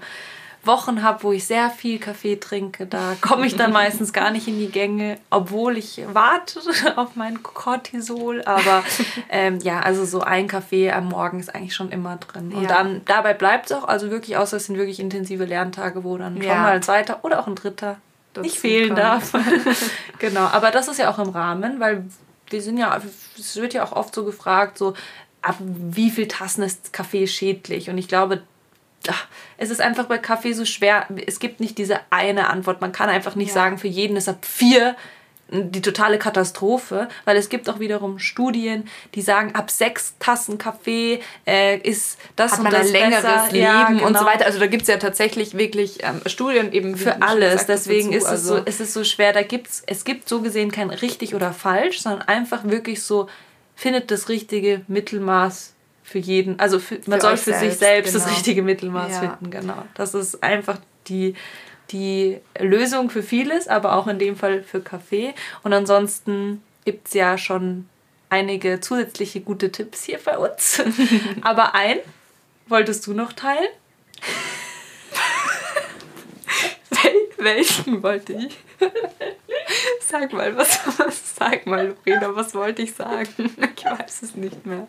Wochen 0.65 1.03
habe, 1.03 1.23
wo 1.23 1.31
ich 1.31 1.45
sehr 1.45 1.69
viel 1.69 1.99
Kaffee 1.99 2.37
trinke, 2.37 2.85
da 2.85 3.15
komme 3.21 3.45
ich 3.45 3.55
dann 3.55 3.71
meistens 3.71 4.13
gar 4.13 4.31
nicht 4.31 4.47
in 4.47 4.59
die 4.59 4.69
Gänge, 4.69 5.17
obwohl 5.29 5.77
ich 5.77 6.01
warte 6.11 6.59
auf 6.95 7.15
mein 7.15 7.43
Cortisol. 7.43 8.41
Aber 8.43 8.83
ähm, 9.29 9.59
ja, 9.59 9.79
also 9.79 10.05
so 10.05 10.21
ein 10.21 10.47
Kaffee 10.47 10.91
am 10.91 11.09
Morgen 11.09 11.39
ist 11.39 11.53
eigentlich 11.53 11.75
schon 11.75 11.91
immer 11.91 12.17
drin. 12.17 12.53
Und 12.53 12.63
ja. 12.63 12.67
dann 12.67 13.01
dabei 13.05 13.33
bleibt 13.33 13.67
es 13.67 13.71
auch, 13.73 13.87
also 13.87 14.09
wirklich, 14.09 14.37
außer 14.37 14.57
es 14.57 14.65
sind 14.65 14.77
wirklich 14.77 14.99
intensive 14.99 15.45
Lerntage, 15.45 16.03
wo 16.03 16.17
dann 16.17 16.37
ja. 16.37 16.53
schon 16.53 16.61
mal 16.61 16.73
ein 16.73 16.83
zweiter 16.83 17.23
oder 17.23 17.39
auch 17.39 17.47
ein 17.47 17.55
dritter 17.55 17.97
nicht 18.41 18.57
fehlen 18.57 18.95
kann. 18.95 19.21
darf. 19.21 19.33
genau, 20.19 20.41
aber 20.41 20.71
das 20.71 20.87
ist 20.87 20.99
ja 20.99 21.09
auch 21.09 21.19
im 21.19 21.29
Rahmen, 21.29 21.79
weil 21.79 22.05
wir 22.49 22.61
sind 22.61 22.77
ja, 22.77 22.99
es 23.37 23.55
wird 23.55 23.73
ja 23.73 23.83
auch 23.83 23.93
oft 23.93 24.13
so 24.13 24.25
gefragt, 24.25 24.77
so 24.77 24.93
ab 25.41 25.55
wie 25.59 26.09
viel 26.09 26.27
Tassen 26.27 26.63
ist 26.63 26.91
Kaffee 26.91 27.27
schädlich? 27.27 27.89
Und 27.89 27.97
ich 27.97 28.07
glaube, 28.07 28.41
es 29.57 29.69
ist 29.69 29.81
einfach 29.81 30.05
bei 30.05 30.17
Kaffee 30.17 30.53
so 30.53 30.65
schwer. 30.65 31.07
Es 31.25 31.39
gibt 31.39 31.59
nicht 31.59 31.77
diese 31.77 31.99
eine 32.09 32.49
Antwort. 32.49 32.81
Man 32.81 32.91
kann 32.91 33.09
einfach 33.09 33.35
nicht 33.35 33.49
ja. 33.49 33.53
sagen, 33.53 33.77
für 33.77 33.87
jeden 33.87 34.17
ist 34.17 34.29
ab 34.29 34.45
vier 34.45 34.95
die 35.49 35.81
totale 35.81 36.17
Katastrophe, 36.17 37.07
weil 37.23 37.37
es 37.37 37.49
gibt 37.49 37.69
auch 37.69 37.79
wiederum 37.79 38.17
Studien, 38.17 38.89
die 39.13 39.21
sagen, 39.21 39.53
ab 39.53 39.69
sechs 39.69 40.15
Tassen 40.17 40.57
Kaffee 40.57 41.19
äh, 41.45 41.77
ist 41.77 42.17
das 42.35 42.53
Hat 42.53 42.59
und 42.61 42.73
das 42.73 42.87
ein 42.87 42.93
längeres 42.93 43.21
besser. 43.21 43.47
Leben 43.51 43.63
ja, 43.63 43.87
genau. 43.89 44.07
und 44.07 44.17
so 44.17 44.25
weiter. 44.25 44.45
Also 44.45 44.59
da 44.59 44.65
gibt 44.65 44.83
es 44.83 44.87
ja 44.87 44.97
tatsächlich 44.97 45.55
wirklich 45.55 46.03
ähm, 46.03 46.21
Studien 46.25 46.71
eben 46.73 46.97
für 46.97 47.21
alles. 47.21 47.67
Deswegen 47.67 48.11
dazu, 48.11 48.25
ist 48.25 48.31
es 48.31 48.43
so, 48.43 48.55
ist 48.57 48.81
es 48.81 48.93
so 48.93 49.03
schwer. 49.03 49.33
Da 49.33 49.43
gibt's, 49.43 49.83
es 49.85 50.03
gibt 50.03 50.27
so 50.27 50.41
gesehen 50.41 50.71
kein 50.71 50.89
richtig 50.89 51.35
oder 51.35 51.53
falsch, 51.53 52.01
sondern 52.01 52.27
einfach 52.27 52.63
wirklich 52.63 53.03
so 53.03 53.29
findet 53.75 54.09
das 54.09 54.29
richtige 54.29 54.81
Mittelmaß 54.87 55.74
für 56.05 56.19
jeden. 56.19 56.59
Also 56.59 56.79
für, 56.79 56.99
man 57.07 57.19
für 57.19 57.27
soll 57.27 57.37
für 57.37 57.51
selbst, 57.51 57.59
sich 57.61 57.73
selbst 57.77 58.13
genau. 58.13 58.23
das 58.23 58.33
richtige 58.33 58.61
Mittelmaß 58.61 59.11
ja. 59.11 59.19
finden. 59.19 59.51
Genau. 59.51 59.83
Das 59.95 60.13
ist 60.13 60.41
einfach 60.41 60.79
die 61.07 61.35
die 61.91 62.39
Lösung 62.57 63.11
für 63.11 63.21
vieles, 63.21 63.67
aber 63.67 63.95
auch 63.95 64.07
in 64.07 64.17
dem 64.17 64.35
Fall 64.35 64.63
für 64.63 64.81
Kaffee. 64.81 65.35
Und 65.61 65.71
ansonsten 65.71 66.63
gibt 66.83 67.07
es 67.07 67.13
ja 67.13 67.37
schon 67.37 67.87
einige 68.29 68.79
zusätzliche 68.79 69.41
gute 69.41 69.71
Tipps 69.71 70.03
hier 70.03 70.19
bei 70.23 70.37
uns. 70.37 70.81
aber 71.41 71.75
ein 71.75 71.99
wolltest 72.67 73.05
du 73.05 73.13
noch 73.13 73.33
teilen? 73.33 73.69
Welchen 77.37 78.01
wollte 78.01 78.33
ich? 78.33 78.57
Sag 80.01 80.33
mal, 80.33 80.55
was, 80.57 80.79
was 80.97 81.35
sag 81.35 81.67
mal, 81.67 81.95
Lorena, 82.05 82.35
was 82.35 82.55
wollte 82.55 82.81
ich 82.81 82.95
sagen? 82.95 83.27
Ich 83.77 83.85
weiß 83.85 84.23
es 84.23 84.35
nicht 84.35 84.65
mehr. 84.65 84.87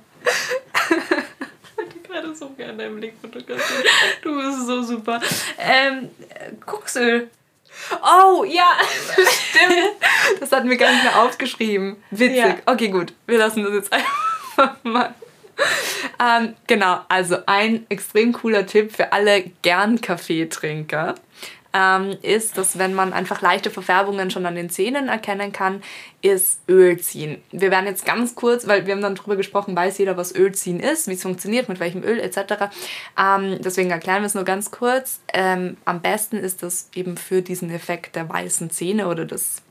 Ich 1.88 2.02
gerade 2.02 2.34
so 2.34 2.50
gerne 2.50 2.78
deinen 2.78 2.96
Blick 2.96 3.14
fotografieren. 3.20 3.84
Du 4.22 4.36
bist 4.36 4.66
so 4.66 4.82
super. 4.82 5.20
Ähm, 5.58 6.10
Koksöl. 6.64 7.28
Oh, 8.02 8.44
ja, 8.44 8.72
stimmt. 9.12 9.96
Das 10.40 10.50
hatten 10.52 10.70
wir 10.70 10.76
gar 10.76 10.90
nicht 10.90 11.04
mehr 11.04 11.22
aufgeschrieben. 11.22 11.96
Witzig. 12.10 12.36
Ja. 12.36 12.56
Okay, 12.64 12.88
gut. 12.88 13.12
Wir 13.26 13.38
lassen 13.38 13.62
das 13.64 13.72
jetzt 13.74 13.92
einfach 13.92 14.76
mal. 14.82 15.14
Ähm, 16.18 16.54
genau, 16.66 17.00
also 17.08 17.38
ein 17.46 17.86
extrem 17.88 18.32
cooler 18.32 18.66
Tipp 18.66 18.94
für 18.94 19.12
alle 19.12 19.50
gern 19.62 20.00
Kaffeetrinker 20.00 21.14
ähm, 21.76 22.16
ist, 22.22 22.56
dass 22.56 22.78
wenn 22.78 22.94
man 22.94 23.12
einfach 23.12 23.42
leichte 23.42 23.70
Verfärbungen 23.70 24.30
schon 24.30 24.46
an 24.46 24.54
den 24.54 24.70
Zähnen 24.70 25.08
erkennen 25.08 25.52
kann, 25.52 25.82
ist 26.22 26.60
Öl 26.68 26.98
ziehen. 26.98 27.42
Wir 27.52 27.70
werden 27.70 27.86
jetzt 27.86 28.06
ganz 28.06 28.34
kurz, 28.34 28.66
weil 28.66 28.86
wir 28.86 28.94
haben 28.94 29.02
dann 29.02 29.14
darüber 29.14 29.36
gesprochen, 29.36 29.76
weiß 29.76 29.98
jeder, 29.98 30.16
was 30.16 30.34
Öl 30.34 30.52
ziehen 30.52 30.80
ist, 30.80 31.06
wie 31.06 31.12
es 31.12 31.22
funktioniert, 31.22 31.68
mit 31.68 31.78
welchem 31.78 32.02
Öl 32.02 32.18
etc. 32.18 32.70
Ähm, 33.20 33.58
deswegen 33.60 33.90
erklären 33.90 34.22
wir 34.22 34.26
es 34.26 34.34
nur 34.34 34.44
ganz 34.44 34.70
kurz. 34.70 35.20
Ähm, 35.34 35.76
am 35.84 36.00
besten 36.00 36.38
ist 36.38 36.62
das 36.62 36.88
eben 36.94 37.18
für 37.18 37.42
diesen 37.42 37.70
Effekt 37.70 38.16
der 38.16 38.28
weißen 38.28 38.70
Zähne 38.70 39.08
oder 39.08 39.26
das, 39.26 39.62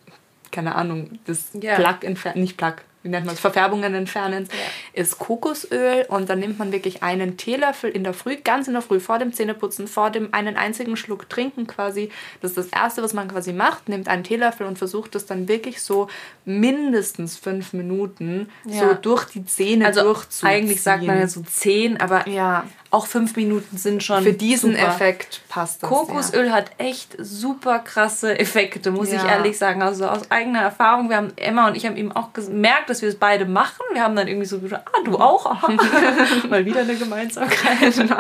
keine 0.52 0.76
Ahnung, 0.76 1.18
das 1.26 1.50
yeah. 1.56 1.76
Plug, 1.76 2.36
nicht 2.36 2.58
Plug, 2.58 2.76
wie 3.06 3.10
nennt 3.10 3.28
man 3.28 3.36
es, 3.36 3.40
Verfärbungen 3.40 3.94
entfernen, 3.94 4.50
ja. 4.50 5.02
ist 5.02 5.20
Kokosöl 5.20 6.06
und 6.10 6.28
dann 6.28 6.40
nimmt 6.40 6.58
man 6.58 6.72
wirklich 6.72 7.04
einen 7.04 7.38
Teelöffel 7.38 7.92
in 7.92 8.04
der 8.04 8.14
Früh, 8.14 8.36
ganz 8.38 8.68
in 8.68 8.74
der 8.74 8.82
Früh, 8.82 9.00
vor 9.00 9.20
dem 9.20 9.32
Zähneputzen, 9.32 9.88
vor 9.88 10.10
dem 10.10 10.34
einen 10.34 10.58
einzigen 10.58 10.98
Schluck 10.98 11.30
trinken 11.30 11.68
quasi. 11.68 12.10
Das 12.42 12.52
ist 12.52 12.58
das 12.58 12.68
Erste, 12.68 13.04
was 13.04 13.14
man 13.14 13.28
quasi 13.28 13.54
macht, 13.54 13.90
nimmt 13.90 14.08
einen 14.08 14.24
Teelöffel 14.24 14.66
und 14.66 14.80
versucht 14.80 15.14
das 15.14 15.28
dann 15.28 15.48
wirklich 15.48 15.84
so 15.84 16.08
mindestens 16.46 17.38
fünf 17.38 17.74
Minuten 17.74 18.50
ja. 18.66 18.80
so 18.80 18.94
durch 18.96 19.26
die 19.26 19.46
Zähne 19.46 19.86
also 19.86 20.02
durchzuziehen. 20.02 20.50
Eigentlich 20.50 20.82
sagt 20.82 21.04
man 21.04 21.20
ja 21.20 21.28
so 21.28 21.42
zehn, 21.42 22.02
aber 22.02 22.28
ja 22.28 22.66
auch 22.96 23.08
fünf 23.08 23.36
Minuten 23.36 23.78
sind 23.78 24.04
schon. 24.04 24.24
Für 24.24 24.32
diesen 24.32 24.72
super. 24.72 24.88
Effekt 24.88 25.42
passt 25.50 25.84
das. 25.84 25.90
Kokosöl 25.90 26.48
ja. 26.48 26.54
hat 26.54 26.72
echt 26.78 27.16
super 27.20 27.80
krasse 27.80 28.40
Effekte, 28.40 28.90
muss 28.90 29.12
ich 29.12 29.22
ehrlich 29.22 29.58
sagen. 29.58 29.82
Also 29.82 30.08
aus 30.08 30.32
eigener 30.32 30.62
Erfahrung, 30.62 31.10
wir 31.10 31.18
haben 31.18 31.34
Emma 31.36 31.68
und 31.68 31.76
ich 31.76 31.86
haben 31.86 31.98
eben 31.98 32.14
auch 32.14 32.32
gemerkt, 32.32 32.90
dass 32.96 33.02
wir 33.02 33.10
es 33.10 33.16
beide 33.16 33.46
machen. 33.46 33.84
Wir 33.92 34.04
haben 34.04 34.16
dann 34.16 34.28
irgendwie 34.28 34.48
so 34.48 34.60
gesagt, 34.60 34.88
ah, 34.88 35.04
du 35.04 35.18
auch? 35.18 35.68
Mal 36.50 36.66
wieder 36.66 36.82
eine 36.82 36.96
Gemeinsamkeit. 36.96 37.76
Genau. 38.06 38.18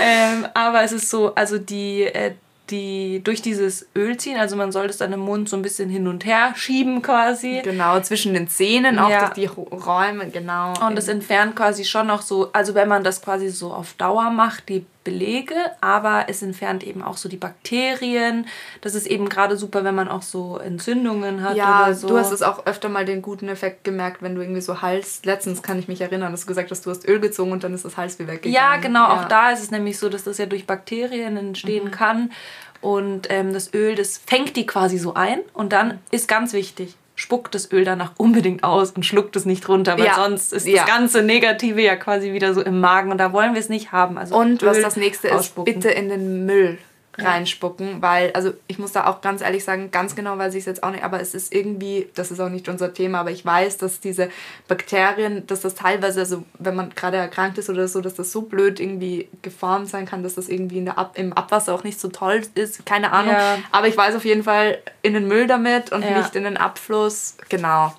ähm, 0.00 0.46
aber 0.54 0.82
es 0.82 0.92
ist 0.92 1.10
so, 1.10 1.34
also 1.34 1.58
die, 1.58 2.02
äh, 2.02 2.32
die 2.70 3.22
durch 3.22 3.42
dieses 3.42 3.86
Öl 3.96 4.16
ziehen, 4.16 4.38
also 4.38 4.56
man 4.56 4.72
soll 4.72 4.86
das 4.86 4.98
dann 4.98 5.12
im 5.12 5.20
Mund 5.20 5.48
so 5.48 5.56
ein 5.56 5.62
bisschen 5.62 5.88
hin 5.88 6.06
und 6.06 6.24
her 6.24 6.52
schieben 6.56 7.02
quasi. 7.02 7.60
Genau, 7.62 8.00
zwischen 8.00 8.34
den 8.34 8.48
Zähnen, 8.48 8.98
auch 8.98 9.10
ja. 9.10 9.20
durch 9.20 9.32
die 9.32 9.46
Räume, 9.46 10.28
genau. 10.30 10.74
Und 10.86 10.96
das 10.96 11.08
entfernt 11.08 11.56
quasi 11.56 11.84
schon 11.84 12.06
noch 12.06 12.22
so, 12.22 12.50
also 12.52 12.74
wenn 12.74 12.88
man 12.88 13.04
das 13.04 13.22
quasi 13.22 13.48
so 13.48 13.72
auf 13.72 13.94
Dauer 13.94 14.30
macht, 14.30 14.68
die 14.68 14.84
Belege, 15.04 15.54
aber 15.80 16.24
es 16.28 16.42
entfernt 16.42 16.82
eben 16.82 17.02
auch 17.02 17.18
so 17.18 17.28
die 17.28 17.36
Bakterien. 17.36 18.46
Das 18.80 18.94
ist 18.94 19.06
eben 19.06 19.28
gerade 19.28 19.56
super, 19.56 19.84
wenn 19.84 19.94
man 19.94 20.08
auch 20.08 20.22
so 20.22 20.58
Entzündungen 20.58 21.42
hat 21.42 21.56
ja, 21.56 21.84
oder 21.84 21.94
so. 21.94 22.08
Du 22.08 22.18
hast 22.18 22.32
es 22.32 22.42
auch 22.42 22.66
öfter 22.66 22.88
mal 22.88 23.04
den 23.04 23.22
guten 23.22 23.48
Effekt 23.48 23.84
gemerkt, 23.84 24.22
wenn 24.22 24.34
du 24.34 24.40
irgendwie 24.40 24.62
so 24.62 24.82
Hals. 24.82 25.20
Letztens 25.24 25.62
kann 25.62 25.78
ich 25.78 25.86
mich 25.86 26.00
erinnern, 26.00 26.32
dass 26.32 26.42
du 26.42 26.46
gesagt 26.46 26.70
hast, 26.70 26.84
du 26.86 26.90
hast 26.90 27.06
Öl 27.06 27.20
gezogen 27.20 27.52
und 27.52 27.62
dann 27.62 27.74
ist 27.74 27.84
das 27.84 27.96
Hals 27.96 28.18
wie 28.18 28.26
weggegangen. 28.26 28.54
Ja, 28.54 28.76
genau. 28.78 29.04
Ja. 29.04 29.20
Auch 29.20 29.24
da 29.28 29.50
ist 29.50 29.62
es 29.62 29.70
nämlich 29.70 29.98
so, 29.98 30.08
dass 30.08 30.24
das 30.24 30.38
ja 30.38 30.46
durch 30.46 30.66
Bakterien 30.66 31.36
entstehen 31.36 31.84
mhm. 31.84 31.90
kann. 31.90 32.32
Und 32.80 33.28
ähm, 33.30 33.52
das 33.52 33.72
Öl, 33.72 33.94
das 33.94 34.18
fängt 34.18 34.56
die 34.56 34.66
quasi 34.66 34.98
so 34.98 35.14
ein. 35.14 35.40
Und 35.52 35.72
dann 35.72 36.00
ist 36.10 36.28
ganz 36.28 36.52
wichtig, 36.52 36.96
spuckt 37.24 37.54
das 37.54 37.72
Öl 37.72 37.86
danach 37.86 38.12
unbedingt 38.18 38.64
aus 38.64 38.90
und 38.90 39.06
schluckt 39.06 39.34
es 39.34 39.46
nicht 39.46 39.66
runter, 39.66 39.96
weil 39.96 40.04
ja. 40.04 40.14
sonst 40.14 40.52
ist 40.52 40.66
ja. 40.66 40.82
das 40.82 40.86
ganze 40.86 41.22
Negative 41.22 41.80
ja 41.80 41.96
quasi 41.96 42.34
wieder 42.34 42.52
so 42.52 42.60
im 42.60 42.80
Magen 42.80 43.10
und 43.10 43.16
da 43.16 43.32
wollen 43.32 43.54
wir 43.54 43.60
es 43.60 43.70
nicht 43.70 43.92
haben. 43.92 44.18
Also 44.18 44.36
und 44.36 44.62
Öl 44.62 44.68
was 44.68 44.82
das 44.82 44.96
nächste 44.96 45.28
ist, 45.28 45.54
bitte 45.64 45.88
in 45.88 46.10
den 46.10 46.44
Müll 46.44 46.76
reinspucken, 47.18 48.02
weil, 48.02 48.32
also 48.32 48.52
ich 48.66 48.78
muss 48.78 48.92
da 48.92 49.06
auch 49.06 49.20
ganz 49.20 49.40
ehrlich 49.40 49.64
sagen, 49.64 49.90
ganz 49.90 50.16
genau 50.16 50.36
weiß 50.36 50.54
ich 50.54 50.60
es 50.60 50.66
jetzt 50.66 50.82
auch 50.82 50.90
nicht, 50.90 51.04
aber 51.04 51.20
es 51.20 51.34
ist 51.34 51.54
irgendwie, 51.54 52.08
das 52.14 52.30
ist 52.30 52.40
auch 52.40 52.48
nicht 52.48 52.68
unser 52.68 52.92
Thema, 52.92 53.20
aber 53.20 53.30
ich 53.30 53.44
weiß, 53.44 53.78
dass 53.78 54.00
diese 54.00 54.30
Bakterien, 54.66 55.46
dass 55.46 55.60
das 55.60 55.74
teilweise, 55.74 56.20
also 56.20 56.44
wenn 56.58 56.74
man 56.74 56.90
gerade 56.90 57.16
erkrankt 57.16 57.58
ist 57.58 57.70
oder 57.70 57.86
so, 57.86 58.00
dass 58.00 58.14
das 58.14 58.32
so 58.32 58.42
blöd 58.42 58.80
irgendwie 58.80 59.28
geformt 59.42 59.88
sein 59.88 60.06
kann, 60.06 60.22
dass 60.22 60.34
das 60.34 60.48
irgendwie 60.48 60.78
in 60.78 60.86
der 60.86 60.98
Ab 60.98 61.12
im 61.14 61.32
Abwasser 61.32 61.74
auch 61.74 61.84
nicht 61.84 62.00
so 62.00 62.08
toll 62.08 62.42
ist, 62.54 62.84
keine 62.84 63.12
Ahnung. 63.12 63.34
Ja. 63.34 63.58
Aber 63.70 63.86
ich 63.86 63.96
weiß 63.96 64.16
auf 64.16 64.24
jeden 64.24 64.42
Fall 64.42 64.78
in 65.02 65.14
den 65.14 65.28
Müll 65.28 65.46
damit 65.46 65.92
und 65.92 66.02
ja. 66.02 66.18
nicht 66.18 66.34
in 66.34 66.44
den 66.44 66.56
Abfluss, 66.56 67.36
genau. 67.48 67.94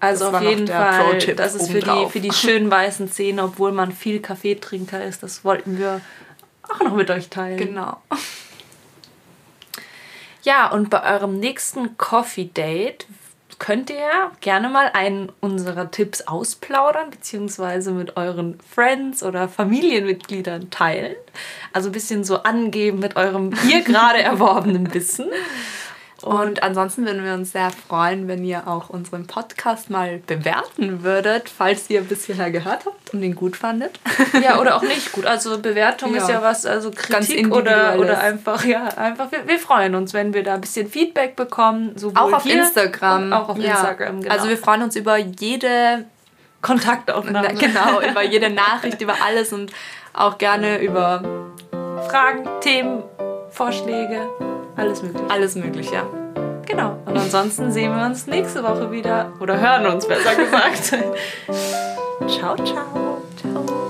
Also 0.00 0.30
das 0.30 0.34
auf 0.34 0.42
jeden 0.42 0.68
Fall, 0.68 1.18
das 1.34 1.54
ist 1.54 1.70
für 1.70 1.80
die, 1.80 2.06
für 2.10 2.20
die 2.20 2.32
schönen 2.32 2.70
weißen 2.70 3.10
Zähne, 3.10 3.44
obwohl 3.44 3.72
man 3.72 3.90
viel 3.90 4.20
Kaffeetrinker 4.20 5.02
ist, 5.02 5.22
das 5.22 5.44
wollten 5.44 5.78
wir 5.78 6.02
auch 6.62 6.80
noch 6.80 6.94
mit 6.94 7.10
euch 7.10 7.28
teilen. 7.28 7.58
Genau. 7.58 7.96
Ja, 10.44 10.70
und 10.70 10.90
bei 10.90 11.02
eurem 11.14 11.40
nächsten 11.40 11.96
Coffee 11.96 12.50
Date 12.52 13.06
könnt 13.58 13.88
ihr 13.88 14.30
gerne 14.40 14.68
mal 14.68 14.90
einen 14.92 15.32
unserer 15.40 15.90
Tipps 15.90 16.20
ausplaudern, 16.22 17.08
beziehungsweise 17.08 17.92
mit 17.92 18.18
euren 18.18 18.58
Friends 18.60 19.22
oder 19.22 19.48
Familienmitgliedern 19.48 20.68
teilen. 20.68 21.16
Also 21.72 21.88
ein 21.88 21.92
bisschen 21.92 22.24
so 22.24 22.42
angeben 22.42 22.98
mit 22.98 23.16
eurem 23.16 23.56
hier 23.66 23.80
gerade 23.84 24.22
erworbenen 24.22 24.92
Wissen. 24.92 25.30
Und 26.24 26.62
ansonsten 26.62 27.04
würden 27.04 27.22
wir 27.22 27.34
uns 27.34 27.52
sehr 27.52 27.70
freuen, 27.70 28.28
wenn 28.28 28.42
ihr 28.44 28.66
auch 28.66 28.88
unseren 28.88 29.26
Podcast 29.26 29.90
mal 29.90 30.22
bewerten 30.26 31.02
würdet, 31.02 31.50
falls 31.50 31.90
ihr 31.90 32.00
bis 32.00 32.24
hierher 32.24 32.50
gehört 32.50 32.86
habt 32.86 33.12
und 33.12 33.22
ihn 33.22 33.34
gut 33.34 33.56
fandet. 33.56 34.00
Ja, 34.42 34.58
oder 34.58 34.76
auch 34.76 34.82
nicht 34.82 35.12
gut. 35.12 35.26
Also 35.26 35.58
Bewertung 35.58 36.14
ja. 36.14 36.22
ist 36.22 36.30
ja 36.30 36.40
was, 36.40 36.64
also 36.64 36.90
Kritik 36.90 37.54
oder, 37.54 37.98
oder 37.98 38.20
einfach, 38.20 38.64
ja, 38.64 38.84
einfach, 38.96 39.30
wir, 39.32 39.46
wir, 39.46 39.58
freuen 39.58 39.94
uns, 39.94 40.14
wenn 40.14 40.32
wir 40.32 40.42
da 40.42 40.54
ein 40.54 40.62
bisschen 40.62 40.88
Feedback 40.88 41.36
bekommen. 41.36 41.92
Sowohl 41.96 42.18
auch 42.18 42.32
auf 42.32 42.46
Instagram. 42.46 43.30
Auch 43.34 43.50
auf 43.50 43.58
ja. 43.58 43.72
Instagram, 43.72 44.22
genau. 44.22 44.34
Also 44.34 44.48
wir 44.48 44.56
freuen 44.56 44.82
uns 44.82 44.96
über 44.96 45.18
jede 45.18 46.06
Kontaktaufnahme. 46.62 47.54
Genau, 47.54 48.00
über 48.00 48.22
jede 48.22 48.48
Nachricht, 48.48 49.02
über 49.02 49.16
alles 49.22 49.52
und 49.52 49.72
auch 50.14 50.38
gerne 50.38 50.78
über 50.78 51.22
Fragen, 52.08 52.48
Themen, 52.62 53.02
Vorschläge. 53.50 54.26
Alles 54.76 55.02
möglich. 55.02 55.22
Alles 55.28 55.54
möglich, 55.54 55.90
ja. 55.90 56.04
Genau. 56.66 56.96
Und 57.06 57.16
ansonsten 57.16 57.70
sehen 57.70 57.94
wir 57.94 58.06
uns 58.06 58.26
nächste 58.26 58.62
Woche 58.62 58.90
wieder. 58.90 59.32
Oder 59.40 59.60
hören 59.60 59.86
uns, 59.86 60.06
besser 60.06 60.34
gesagt. 60.34 60.84
ciao, 62.28 62.56
ciao. 62.56 63.22
Ciao. 63.36 63.83